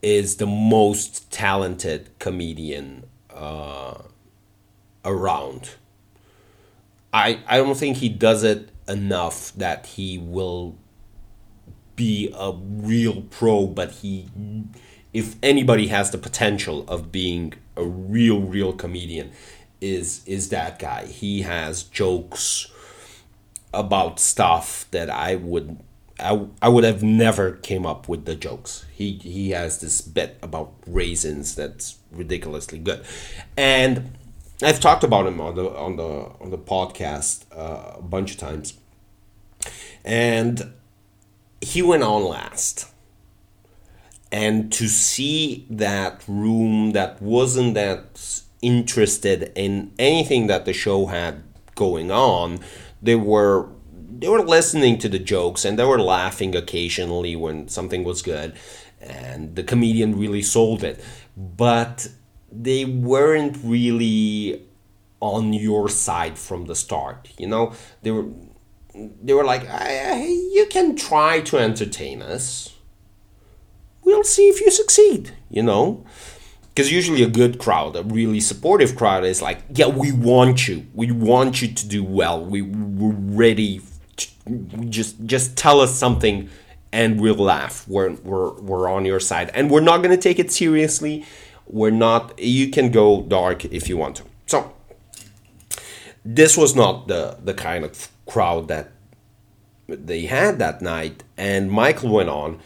is 0.02 0.36
the 0.36 0.46
most 0.46 1.30
talented 1.32 2.08
comedian 2.20 3.04
uh, 3.34 4.00
around. 5.04 5.70
I, 7.12 7.40
I 7.48 7.56
don't 7.56 7.76
think 7.76 7.96
he 7.96 8.08
does 8.08 8.44
it 8.44 8.70
enough 8.88 9.52
that 9.54 9.86
he 9.86 10.18
will 10.18 10.76
be 11.96 12.32
a 12.36 12.52
real 12.52 13.22
pro, 13.22 13.66
but 13.66 13.90
he, 13.90 14.28
if 15.12 15.36
anybody 15.42 15.88
has 15.88 16.10
the 16.10 16.18
potential 16.18 16.84
of 16.88 17.12
being 17.12 17.54
a 17.76 17.84
real, 17.84 18.40
real 18.40 18.72
comedian, 18.72 19.32
is 19.80 20.22
is 20.26 20.48
that 20.48 20.78
guy. 20.78 21.06
He 21.06 21.42
has 21.42 21.84
jokes 21.84 22.72
about 23.72 24.18
stuff 24.18 24.86
that 24.90 25.10
I 25.10 25.36
would 25.36 25.78
I, 26.20 26.46
I 26.60 26.68
would 26.68 26.84
have 26.84 27.02
never 27.02 27.52
came 27.52 27.86
up 27.86 28.08
with 28.08 28.24
the 28.24 28.34
jokes. 28.34 28.86
He 28.92 29.12
he 29.18 29.50
has 29.50 29.80
this 29.80 30.00
bit 30.00 30.36
about 30.42 30.72
raisins 30.86 31.54
that's 31.54 31.98
ridiculously 32.10 32.78
good, 32.78 33.04
and 33.56 34.17
I've 34.62 34.80
talked 34.80 35.04
about 35.04 35.26
him 35.26 35.40
on 35.40 35.54
the 35.54 35.70
on 35.76 35.96
the 35.96 36.32
on 36.40 36.50
the 36.50 36.58
podcast 36.58 37.44
uh, 37.56 37.98
a 37.98 38.02
bunch 38.02 38.32
of 38.32 38.38
times, 38.38 38.74
and 40.04 40.72
he 41.60 41.80
went 41.82 42.02
on 42.02 42.24
last. 42.24 42.86
And 44.30 44.70
to 44.72 44.88
see 44.88 45.66
that 45.70 46.22
room 46.28 46.92
that 46.92 47.22
wasn't 47.22 47.74
that 47.74 48.42
interested 48.60 49.52
in 49.54 49.92
anything 49.98 50.48
that 50.48 50.66
the 50.66 50.74
show 50.74 51.06
had 51.06 51.44
going 51.74 52.10
on, 52.10 52.58
they 53.00 53.14
were 53.14 53.68
they 54.10 54.28
were 54.28 54.42
listening 54.42 54.98
to 54.98 55.08
the 55.08 55.20
jokes 55.20 55.64
and 55.64 55.78
they 55.78 55.84
were 55.84 56.00
laughing 56.00 56.56
occasionally 56.56 57.36
when 57.36 57.68
something 57.68 58.02
was 58.02 58.22
good, 58.22 58.54
and 59.00 59.54
the 59.54 59.62
comedian 59.62 60.18
really 60.18 60.42
sold 60.42 60.82
it, 60.82 61.02
but 61.36 62.08
they 62.50 62.84
weren't 62.84 63.58
really 63.62 64.62
on 65.20 65.52
your 65.52 65.88
side 65.88 66.38
from 66.38 66.66
the 66.66 66.74
start. 66.74 67.28
You 67.38 67.48
know, 67.48 67.72
they 68.02 68.10
were 68.10 68.26
they 68.94 69.32
were 69.32 69.44
like, 69.44 69.62
"You 69.62 70.66
can 70.70 70.96
try 70.96 71.40
to 71.42 71.58
entertain 71.58 72.22
us. 72.22 72.74
We'll 74.02 74.24
see 74.24 74.48
if 74.48 74.60
you 74.60 74.70
succeed." 74.70 75.32
You 75.50 75.62
know, 75.62 76.04
because 76.68 76.92
usually 76.92 77.22
a 77.22 77.28
good 77.28 77.58
crowd, 77.58 77.96
a 77.96 78.02
really 78.02 78.40
supportive 78.40 78.96
crowd, 78.96 79.24
is 79.24 79.42
like, 79.42 79.58
"Yeah, 79.74 79.88
we 79.88 80.12
want 80.12 80.68
you. 80.68 80.86
We 80.94 81.10
want 81.10 81.62
you 81.62 81.68
to 81.68 81.88
do 81.88 82.02
well. 82.02 82.44
We 82.44 82.62
we're 82.62 83.12
ready. 83.12 83.80
To, 84.16 84.28
just 84.88 85.24
just 85.26 85.56
tell 85.56 85.80
us 85.80 85.94
something." 85.94 86.48
And 86.90 87.20
we'll 87.20 87.34
laugh. 87.34 87.86
We're, 87.86 88.14
we're, 88.14 88.54
we're 88.62 88.88
on 88.88 89.04
your 89.04 89.20
side. 89.20 89.50
And 89.52 89.70
we're 89.70 89.82
not 89.82 89.98
going 89.98 90.08
to 90.08 90.16
take 90.16 90.38
it 90.38 90.50
seriously 90.50 91.26
we're 91.68 91.90
not 91.90 92.38
you 92.38 92.70
can 92.70 92.90
go 92.90 93.22
dark 93.22 93.64
if 93.66 93.88
you 93.88 93.96
want 93.96 94.16
to. 94.16 94.24
So 94.46 94.72
this 96.24 96.56
was 96.56 96.74
not 96.74 97.08
the 97.08 97.38
the 97.42 97.54
kind 97.54 97.84
of 97.84 98.08
crowd 98.26 98.68
that 98.68 98.90
they 99.86 100.26
had 100.26 100.58
that 100.58 100.82
night 100.82 101.24
and 101.38 101.70
michael 101.70 102.10
went 102.10 102.28
on 102.28 102.60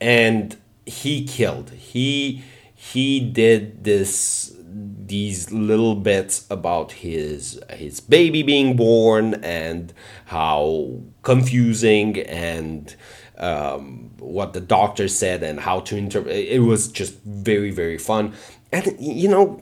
and 0.00 0.56
he 0.86 1.24
killed. 1.24 1.70
He 1.70 2.42
he 2.74 3.20
did 3.20 3.84
this 3.84 4.54
these 4.68 5.52
little 5.52 5.94
bits 5.94 6.46
about 6.50 6.92
his 6.92 7.60
his 7.70 8.00
baby 8.00 8.42
being 8.42 8.76
born 8.76 9.34
and 9.42 9.92
how 10.26 11.00
confusing 11.22 12.20
and 12.20 12.94
um, 13.38 14.10
what 14.18 14.52
the 14.52 14.60
doctor 14.60 15.08
said 15.08 15.42
and 15.42 15.60
how 15.60 15.80
to 15.80 15.96
interpret. 15.96 16.34
It 16.34 16.60
was 16.60 16.88
just 16.88 17.18
very 17.24 17.70
very 17.70 17.98
fun, 17.98 18.34
and 18.72 18.96
you 18.98 19.28
know, 19.28 19.60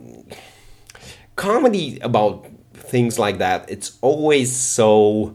comedy 1.37 1.99
about 2.01 2.47
things 2.73 3.19
like 3.19 3.39
that. 3.39 3.69
It's 3.71 3.99
always 4.01 4.55
so. 4.55 5.35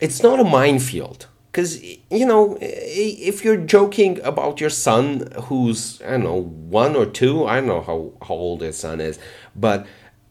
It's 0.00 0.22
not 0.22 0.40
a 0.40 0.44
minefield 0.44 1.26
because 1.52 1.80
you 1.84 2.26
know 2.26 2.58
if 2.60 3.44
you're 3.44 3.56
joking 3.56 4.20
about 4.24 4.60
your 4.60 4.70
son 4.70 5.30
who's 5.44 6.02
I 6.02 6.12
don't 6.12 6.24
know 6.24 6.42
one 6.42 6.96
or 6.96 7.06
two. 7.06 7.46
I 7.46 7.56
don't 7.56 7.68
know 7.68 7.82
how 7.82 8.12
how 8.26 8.34
old 8.34 8.62
his 8.62 8.78
son 8.78 9.00
is, 9.00 9.18
but 9.54 9.86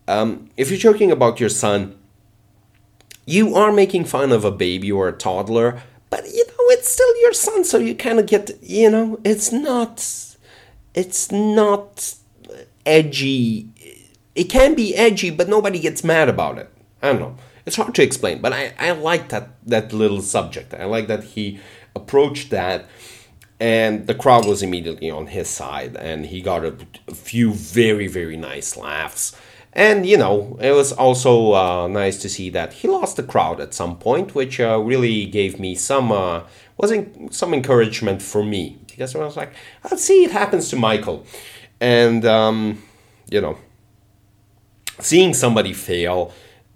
um, 0.08 0.50
if 0.58 0.70
you're 0.70 0.80
joking 0.80 1.12
about 1.12 1.40
your 1.40 1.50
son. 1.50 1.98
You 3.28 3.56
are 3.56 3.72
making 3.72 4.06
fun 4.06 4.32
of 4.32 4.44
a 4.44 4.52
baby 4.52 4.92
or 4.92 5.08
a 5.08 5.14
toddler, 5.14 5.84
but 6.10 6.26
you 6.26 6.44
know 6.48 6.61
it's 6.72 6.90
still 6.90 7.22
your 7.22 7.34
son 7.34 7.64
so 7.64 7.78
you 7.78 7.96
kind 7.96 8.20
of 8.20 8.26
get 8.26 8.52
you 8.62 8.90
know 8.90 9.20
it's 9.24 9.52
not 9.52 10.00
it's 10.94 11.32
not 11.32 12.16
edgy. 12.86 13.70
It 14.36 14.46
can 14.46 14.76
be 14.76 14.96
edgy 14.96 15.30
but 15.30 15.50
nobody 15.50 15.80
gets 15.80 16.04
mad 16.04 16.30
about 16.30 16.58
it. 16.58 16.70
I 17.02 17.12
don't 17.12 17.20
know. 17.20 17.38
It's 17.66 17.76
hard 17.76 17.96
to 17.96 18.04
explain 18.04 18.42
but 18.42 18.54
i 18.54 18.74
i 18.80 18.92
like 18.92 19.30
that 19.30 19.50
that 19.66 19.94
little 19.94 20.22
subject. 20.22 20.74
I 20.74 20.86
like 20.86 21.08
that 21.08 21.24
he 21.24 21.60
approached 21.96 22.50
that 22.50 22.86
and 23.60 24.08
the 24.08 24.16
crowd 24.16 24.46
was 24.48 24.64
immediately 24.64 25.10
on 25.12 25.28
his 25.28 25.48
side 25.50 25.96
and 25.96 26.26
he 26.26 26.42
got 26.42 26.66
a, 26.66 26.76
a 27.08 27.14
few 27.14 27.54
very 27.54 28.08
very 28.08 28.38
nice 28.38 28.76
laughs 28.76 29.36
and 29.74 30.06
you 30.06 30.18
know, 30.18 30.58
it 30.60 30.72
was 30.72 30.92
also 30.92 31.54
uh, 31.54 31.88
nice 31.88 32.22
to 32.22 32.30
see 32.30 32.50
that 32.50 32.74
he 32.74 32.88
lost 32.88 33.16
the 33.16 33.24
crowd 33.24 33.62
at 33.62 33.74
some 33.74 33.98
point, 33.98 34.36
which 34.36 34.60
uh, 34.60 34.80
really 34.80 35.26
gave 35.26 35.60
me 35.60 35.76
some 35.76 36.12
uh, 36.12 36.44
was 36.78 36.94
some 37.30 37.54
encouragement 37.54 38.22
for 38.22 38.44
me 38.44 38.80
because 38.88 39.16
I 39.16 39.20
was 39.20 39.38
like, 39.38 39.54
let's 39.90 40.04
see, 40.04 40.26
it 40.26 40.32
happens 40.32 40.70
to 40.70 40.76
Michael, 40.76 41.26
and 41.80 42.26
um, 42.26 42.84
you 43.30 43.40
know, 43.40 43.58
seeing 45.00 45.34
somebody 45.34 45.74
fail. 45.74 46.34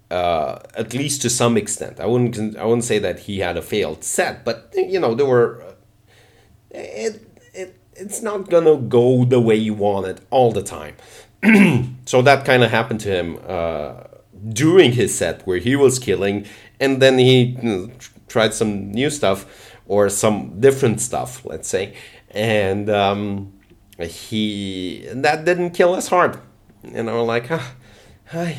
Uh, 0.08 0.60
at 0.76 0.94
least 0.94 1.20
to 1.20 1.28
some 1.28 1.56
extent, 1.56 1.98
I 1.98 2.06
wouldn't. 2.06 2.56
I 2.56 2.64
wouldn't 2.64 2.84
say 2.84 3.00
that 3.00 3.18
he 3.20 3.40
had 3.40 3.56
a 3.56 3.62
failed 3.62 4.04
set, 4.04 4.44
but 4.44 4.72
you 4.76 5.00
know 5.00 5.14
there 5.16 5.26
were. 5.26 5.64
It, 6.70 7.28
it 7.52 7.80
it's 7.92 8.22
not 8.22 8.48
gonna 8.48 8.76
go 8.76 9.24
the 9.24 9.40
way 9.40 9.56
you 9.56 9.74
want 9.74 10.06
it 10.06 10.20
all 10.30 10.52
the 10.52 10.62
time. 10.62 10.94
so 12.06 12.22
that 12.22 12.44
kind 12.44 12.62
of 12.62 12.70
happened 12.70 13.00
to 13.00 13.08
him 13.08 13.38
uh, 13.46 13.94
during 14.48 14.92
his 14.92 15.16
set 15.16 15.46
where 15.46 15.58
he 15.58 15.76
was 15.76 15.98
killing, 15.98 16.46
and 16.80 17.00
then 17.00 17.18
he 17.18 17.56
you 17.62 17.62
know, 17.62 17.90
tried 18.28 18.54
some 18.54 18.90
new 18.90 19.10
stuff 19.10 19.72
or 19.86 20.08
some 20.08 20.60
different 20.60 21.00
stuff, 21.00 21.44
let's 21.44 21.68
say, 21.68 21.94
and 22.30 22.90
um, 22.90 23.52
he 24.00 25.06
that 25.12 25.44
didn't 25.44 25.70
kill 25.70 25.94
his 25.94 26.08
heart. 26.08 26.40
And 26.82 27.10
I'm 27.10 27.26
like, 27.26 27.50
ah, 27.50 27.74
I. 28.32 28.58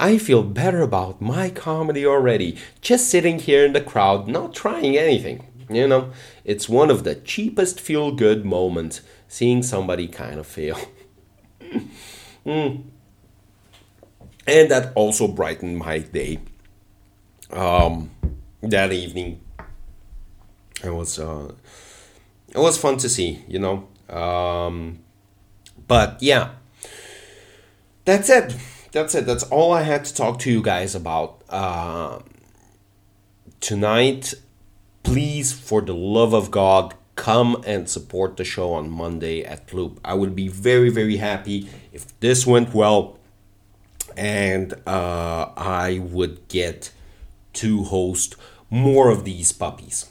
I 0.00 0.16
feel 0.16 0.44
better 0.44 0.80
about 0.80 1.20
my 1.20 1.50
comedy 1.50 2.06
already, 2.06 2.56
just 2.80 3.08
sitting 3.08 3.40
here 3.40 3.64
in 3.64 3.72
the 3.72 3.80
crowd, 3.80 4.28
not 4.28 4.54
trying 4.54 4.96
anything. 4.96 5.44
You 5.68 5.88
know, 5.88 6.12
it's 6.44 6.68
one 6.68 6.88
of 6.88 7.02
the 7.02 7.16
cheapest 7.16 7.80
feel 7.80 8.12
good 8.12 8.44
moments 8.44 9.00
seeing 9.26 9.62
somebody 9.62 10.06
kind 10.06 10.38
of 10.38 10.46
fail. 10.46 10.78
mm. 12.46 12.82
And 14.46 14.70
that 14.70 14.92
also 14.94 15.28
brightened 15.28 15.78
my 15.78 15.98
day. 15.98 16.40
Um, 17.50 18.10
that 18.62 18.92
evening, 18.92 19.40
it 20.82 20.90
was 20.90 21.18
uh, 21.18 21.52
it 22.48 22.58
was 22.58 22.78
fun 22.78 22.96
to 22.98 23.08
see. 23.08 23.44
You 23.48 23.58
know, 23.58 23.88
um, 24.14 25.00
But 25.86 26.18
yeah, 26.22 26.50
that's 28.04 28.28
it. 28.30 28.56
That's 28.92 29.14
it. 29.14 29.26
That's 29.26 29.44
all 29.44 29.72
I 29.72 29.82
had 29.82 30.04
to 30.06 30.14
talk 30.14 30.38
to 30.40 30.50
you 30.50 30.62
guys 30.62 30.94
about 30.94 31.42
uh, 31.48 32.20
tonight. 33.60 34.34
Please, 35.02 35.52
for 35.52 35.80
the 35.80 35.94
love 35.94 36.34
of 36.34 36.50
God, 36.50 36.94
come 37.18 37.62
and 37.66 37.90
support 37.90 38.36
the 38.36 38.44
show 38.44 38.72
on 38.72 38.88
Monday 38.88 39.44
at 39.44 39.74
Loop. 39.74 40.00
I 40.04 40.14
would 40.14 40.34
be 40.36 40.48
very, 40.48 40.88
very 40.88 41.16
happy 41.16 41.68
if 41.92 42.18
this 42.20 42.46
went 42.46 42.72
well 42.72 43.18
and 44.16 44.74
uh, 44.86 45.50
I 45.56 45.98
would 45.98 46.46
get 46.48 46.92
to 47.54 47.84
host 47.84 48.36
more 48.70 49.10
of 49.10 49.24
these 49.24 49.50
puppies, 49.52 50.06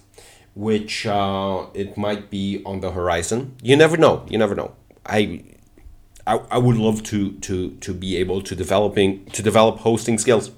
which 0.54 1.08
uh, 1.08 1.68
it 1.74 1.98
might 1.98 2.30
be 2.30 2.62
on 2.66 2.82
the 2.82 2.92
horizon. 2.92 3.56
You 3.62 3.78
never 3.78 3.98
know. 3.98 4.26
You 4.30 4.38
never 4.38 4.56
know. 4.56 4.76
I, 5.06 5.44
I, 6.26 6.40
I 6.52 6.58
would 6.58 6.78
love 6.78 7.04
to 7.04 7.32
to 7.48 7.72
to 7.72 7.94
be 7.94 8.18
able 8.18 8.42
to 8.42 8.56
developing 8.56 9.26
to 9.28 9.42
develop 9.42 9.80
hosting 9.80 10.18
skills, 10.18 10.52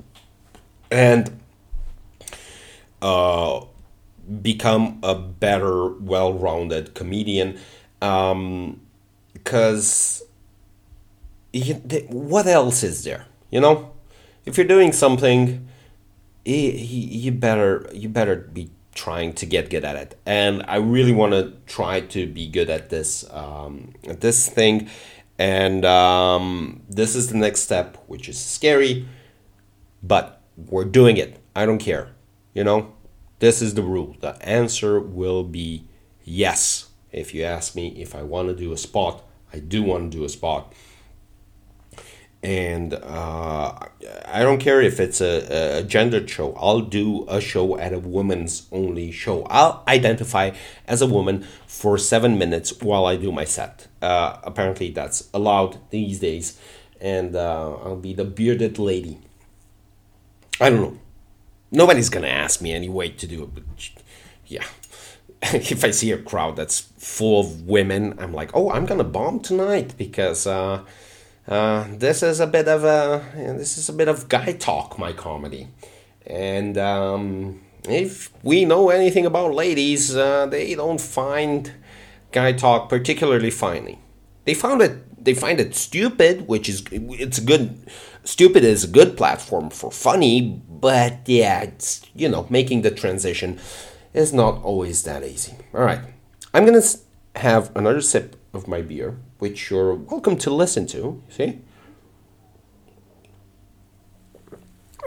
and 0.90 1.32
uh, 3.02 3.62
become 4.42 5.00
a 5.04 5.16
better, 5.16 5.94
well-rounded 5.94 6.94
comedian. 6.94 7.60
Um 8.02 8.82
because 9.34 10.24
what 12.10 12.46
else 12.46 12.84
is 12.84 13.04
there? 13.04 13.26
You 13.50 13.62
know, 13.62 13.92
if 14.46 14.58
you're 14.58 14.68
doing 14.68 14.92
something, 14.92 15.68
you 16.46 17.32
better 17.32 17.90
you 17.94 18.10
better 18.10 18.36
be 18.36 18.70
trying 18.94 19.34
to 19.34 19.46
get 19.46 19.70
good 19.70 19.86
at 19.86 19.96
it. 19.96 20.20
And 20.26 20.64
I 20.68 20.76
really 20.76 21.14
want 21.14 21.32
to 21.32 21.54
try 21.66 22.02
to 22.02 22.28
be 22.28 22.48
good 22.48 22.70
at 22.70 22.90
this 22.90 23.30
um, 23.32 23.94
at 24.08 24.22
this 24.22 24.50
thing. 24.50 24.90
And 25.38 25.86
um, 25.86 26.82
this 26.90 27.16
is 27.16 27.30
the 27.30 27.38
next 27.38 27.62
step, 27.62 27.98
which 28.08 28.28
is 28.28 28.38
scary, 28.38 29.08
but 30.04 30.42
we're 30.58 30.84
doing 30.84 31.16
it. 31.16 31.40
I 31.56 31.66
don't 31.66 31.80
care. 31.80 32.10
You 32.54 32.64
know, 32.66 32.94
this 33.40 33.62
is 33.62 33.74
the 33.74 33.82
rule. 33.82 34.16
The 34.20 34.36
answer 34.46 35.00
will 35.00 35.44
be 35.44 35.86
yes. 36.24 36.90
If 37.12 37.34
you 37.34 37.44
ask 37.44 37.76
me 37.76 37.88
if 38.02 38.14
I 38.14 38.22
want 38.22 38.50
to 38.50 38.56
do 38.56 38.72
a 38.72 38.78
spot, 38.78 39.24
I 39.52 39.60
do 39.60 39.82
want 39.82 40.12
to 40.12 40.18
do 40.18 40.24
a 40.26 40.30
spot. 40.30 40.74
And 42.42 42.94
uh, 42.94 43.78
I 44.26 44.44
don't 44.44 44.60
care 44.60 44.82
if 44.82 45.00
it's 45.00 45.20
a, 45.20 45.80
a 45.80 45.84
gendered 45.84 46.30
show. 46.30 46.54
I'll 46.54 46.82
do 46.82 47.26
a 47.28 47.42
show 47.42 47.78
at 47.78 47.92
a 47.92 48.00
woman's 48.00 48.68
only 48.72 49.12
show. 49.12 49.44
I'll 49.44 49.84
identify 49.88 50.52
as 50.88 51.02
a 51.02 51.08
woman 51.08 51.46
for 51.68 51.98
seven 51.98 52.38
minutes 52.38 52.82
while 52.82 53.06
I 53.06 53.18
do 53.18 53.32
my 53.32 53.44
set. 53.44 53.88
Uh, 54.02 54.38
apparently, 54.44 54.92
that's 54.92 55.30
allowed 55.34 55.80
these 55.90 56.20
days. 56.20 56.58
And 57.02 57.36
uh, 57.36 57.76
I'll 57.84 57.98
be 57.98 58.14
the 58.14 58.26
bearded 58.26 58.80
lady. 58.80 59.20
I 60.62 60.70
don't 60.70 60.82
know 60.82 61.00
nobody's 61.72 62.10
gonna 62.10 62.28
ask 62.28 62.62
me 62.62 62.74
anyway 62.74 63.10
to 63.10 63.28
do 63.28 63.44
it 63.44 63.54
but 63.54 63.64
yeah. 64.48 64.66
If 65.54 65.86
i 65.86 65.92
see 65.92 66.12
a 66.12 66.18
crowd 66.18 66.58
that's 66.58 66.80
full 66.80 67.40
of 67.40 67.62
women 67.62 68.16
i'm 68.20 68.34
like 68.34 68.52
oh 68.54 68.72
i'm 68.72 68.86
gonna 68.86 69.06
bomb 69.06 69.40
tonight 69.40 69.94
because 69.98 70.46
uh, 70.46 70.84
uh, 71.50 71.88
this 71.90 72.22
is 72.22 72.40
a 72.40 72.46
bit 72.46 72.68
of 72.68 72.84
a 72.84 73.26
this 73.58 73.78
is 73.78 73.90
a 73.90 73.94
bit 73.94 74.08
of 74.08 74.30
guy 74.30 74.54
talk 74.54 75.00
my 75.00 75.12
comedy. 75.12 75.68
And 76.28 76.78
um, 76.78 77.62
if 77.86 78.32
we 78.44 78.66
know 78.66 78.90
anything 78.90 79.26
about 79.26 79.56
ladies 79.56 80.16
uh, 80.16 80.46
they 80.46 80.76
don't 80.76 81.02
find 81.02 81.74
guy 82.32 82.54
talk 82.54 82.88
particularly 82.88 83.50
funny. 83.50 83.98
They 84.46 84.54
found 84.54 84.84
it 84.84 85.26
they 85.26 85.34
find 85.34 85.60
it 85.60 85.76
stupid 85.76 86.48
which 86.48 86.70
is 86.70 86.84
it's 86.92 87.40
a 87.40 87.44
good 87.44 87.84
stupid 88.24 88.64
is 88.64 88.84
a 88.84 88.88
good 88.88 89.18
platform 89.18 89.72
for 89.72 89.92
funny 89.92 90.62
but 90.80 91.28
yeah, 91.28 91.62
it's, 91.62 92.06
you 92.16 92.30
know, 92.30 92.48
making 92.50 92.82
the 92.82 92.92
transition 92.92 93.60
is 94.14 94.34
not 94.34 94.64
always 94.64 95.04
that 95.04 95.24
easy. 95.24 95.56
All 95.74 95.82
right. 95.82 96.02
I'm 96.54 96.66
to 96.66 97.00
have 97.36 97.76
another 97.76 98.02
sip 98.02 98.36
of 98.54 98.68
my 98.68 98.82
beer, 98.82 99.18
which 99.38 99.70
you're 99.70 99.94
welcome 99.94 100.38
to 100.38 100.50
listen 100.50 100.88
to. 100.88 101.22
See? 101.30 101.60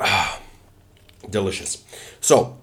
Ah, 0.00 0.40
delicious. 1.30 1.85
So, 2.20 2.58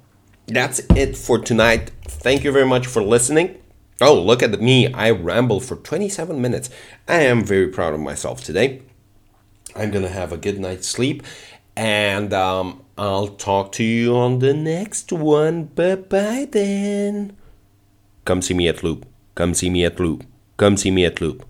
that's 0.47 0.79
it 0.95 1.17
for 1.17 1.39
tonight. 1.39 1.91
Thank 2.03 2.43
you 2.43 2.51
very 2.51 2.65
much 2.65 2.87
for 2.87 3.03
listening. 3.03 3.61
Oh, 4.01 4.19
look 4.19 4.41
at 4.41 4.59
me. 4.61 4.91
I 4.93 5.11
rambled 5.11 5.65
for 5.65 5.75
27 5.75 6.41
minutes. 6.41 6.69
I 7.07 7.21
am 7.21 7.43
very 7.43 7.67
proud 7.67 7.93
of 7.93 7.99
myself 7.99 8.43
today. 8.43 8.81
I'm 9.75 9.91
going 9.91 10.05
to 10.05 10.11
have 10.11 10.31
a 10.31 10.37
good 10.37 10.59
night's 10.59 10.87
sleep. 10.87 11.21
And 11.79 12.33
um, 12.33 12.83
I'll 12.97 13.29
talk 13.29 13.71
to 13.73 13.85
you 13.85 14.13
on 14.13 14.39
the 14.39 14.53
next 14.53 15.13
one. 15.13 15.63
Bye 15.63 15.95
bye 15.95 16.45
then. 16.51 17.37
Come 18.25 18.41
see 18.41 18.53
me 18.53 18.67
at 18.67 18.83
Loop. 18.83 19.05
Come 19.33 19.53
see 19.53 19.69
me 19.69 19.85
at 19.85 19.97
Loop. 19.97 20.25
Come 20.57 20.75
see 20.75 20.91
me 20.91 21.05
at 21.05 21.21
Loop. 21.21 21.48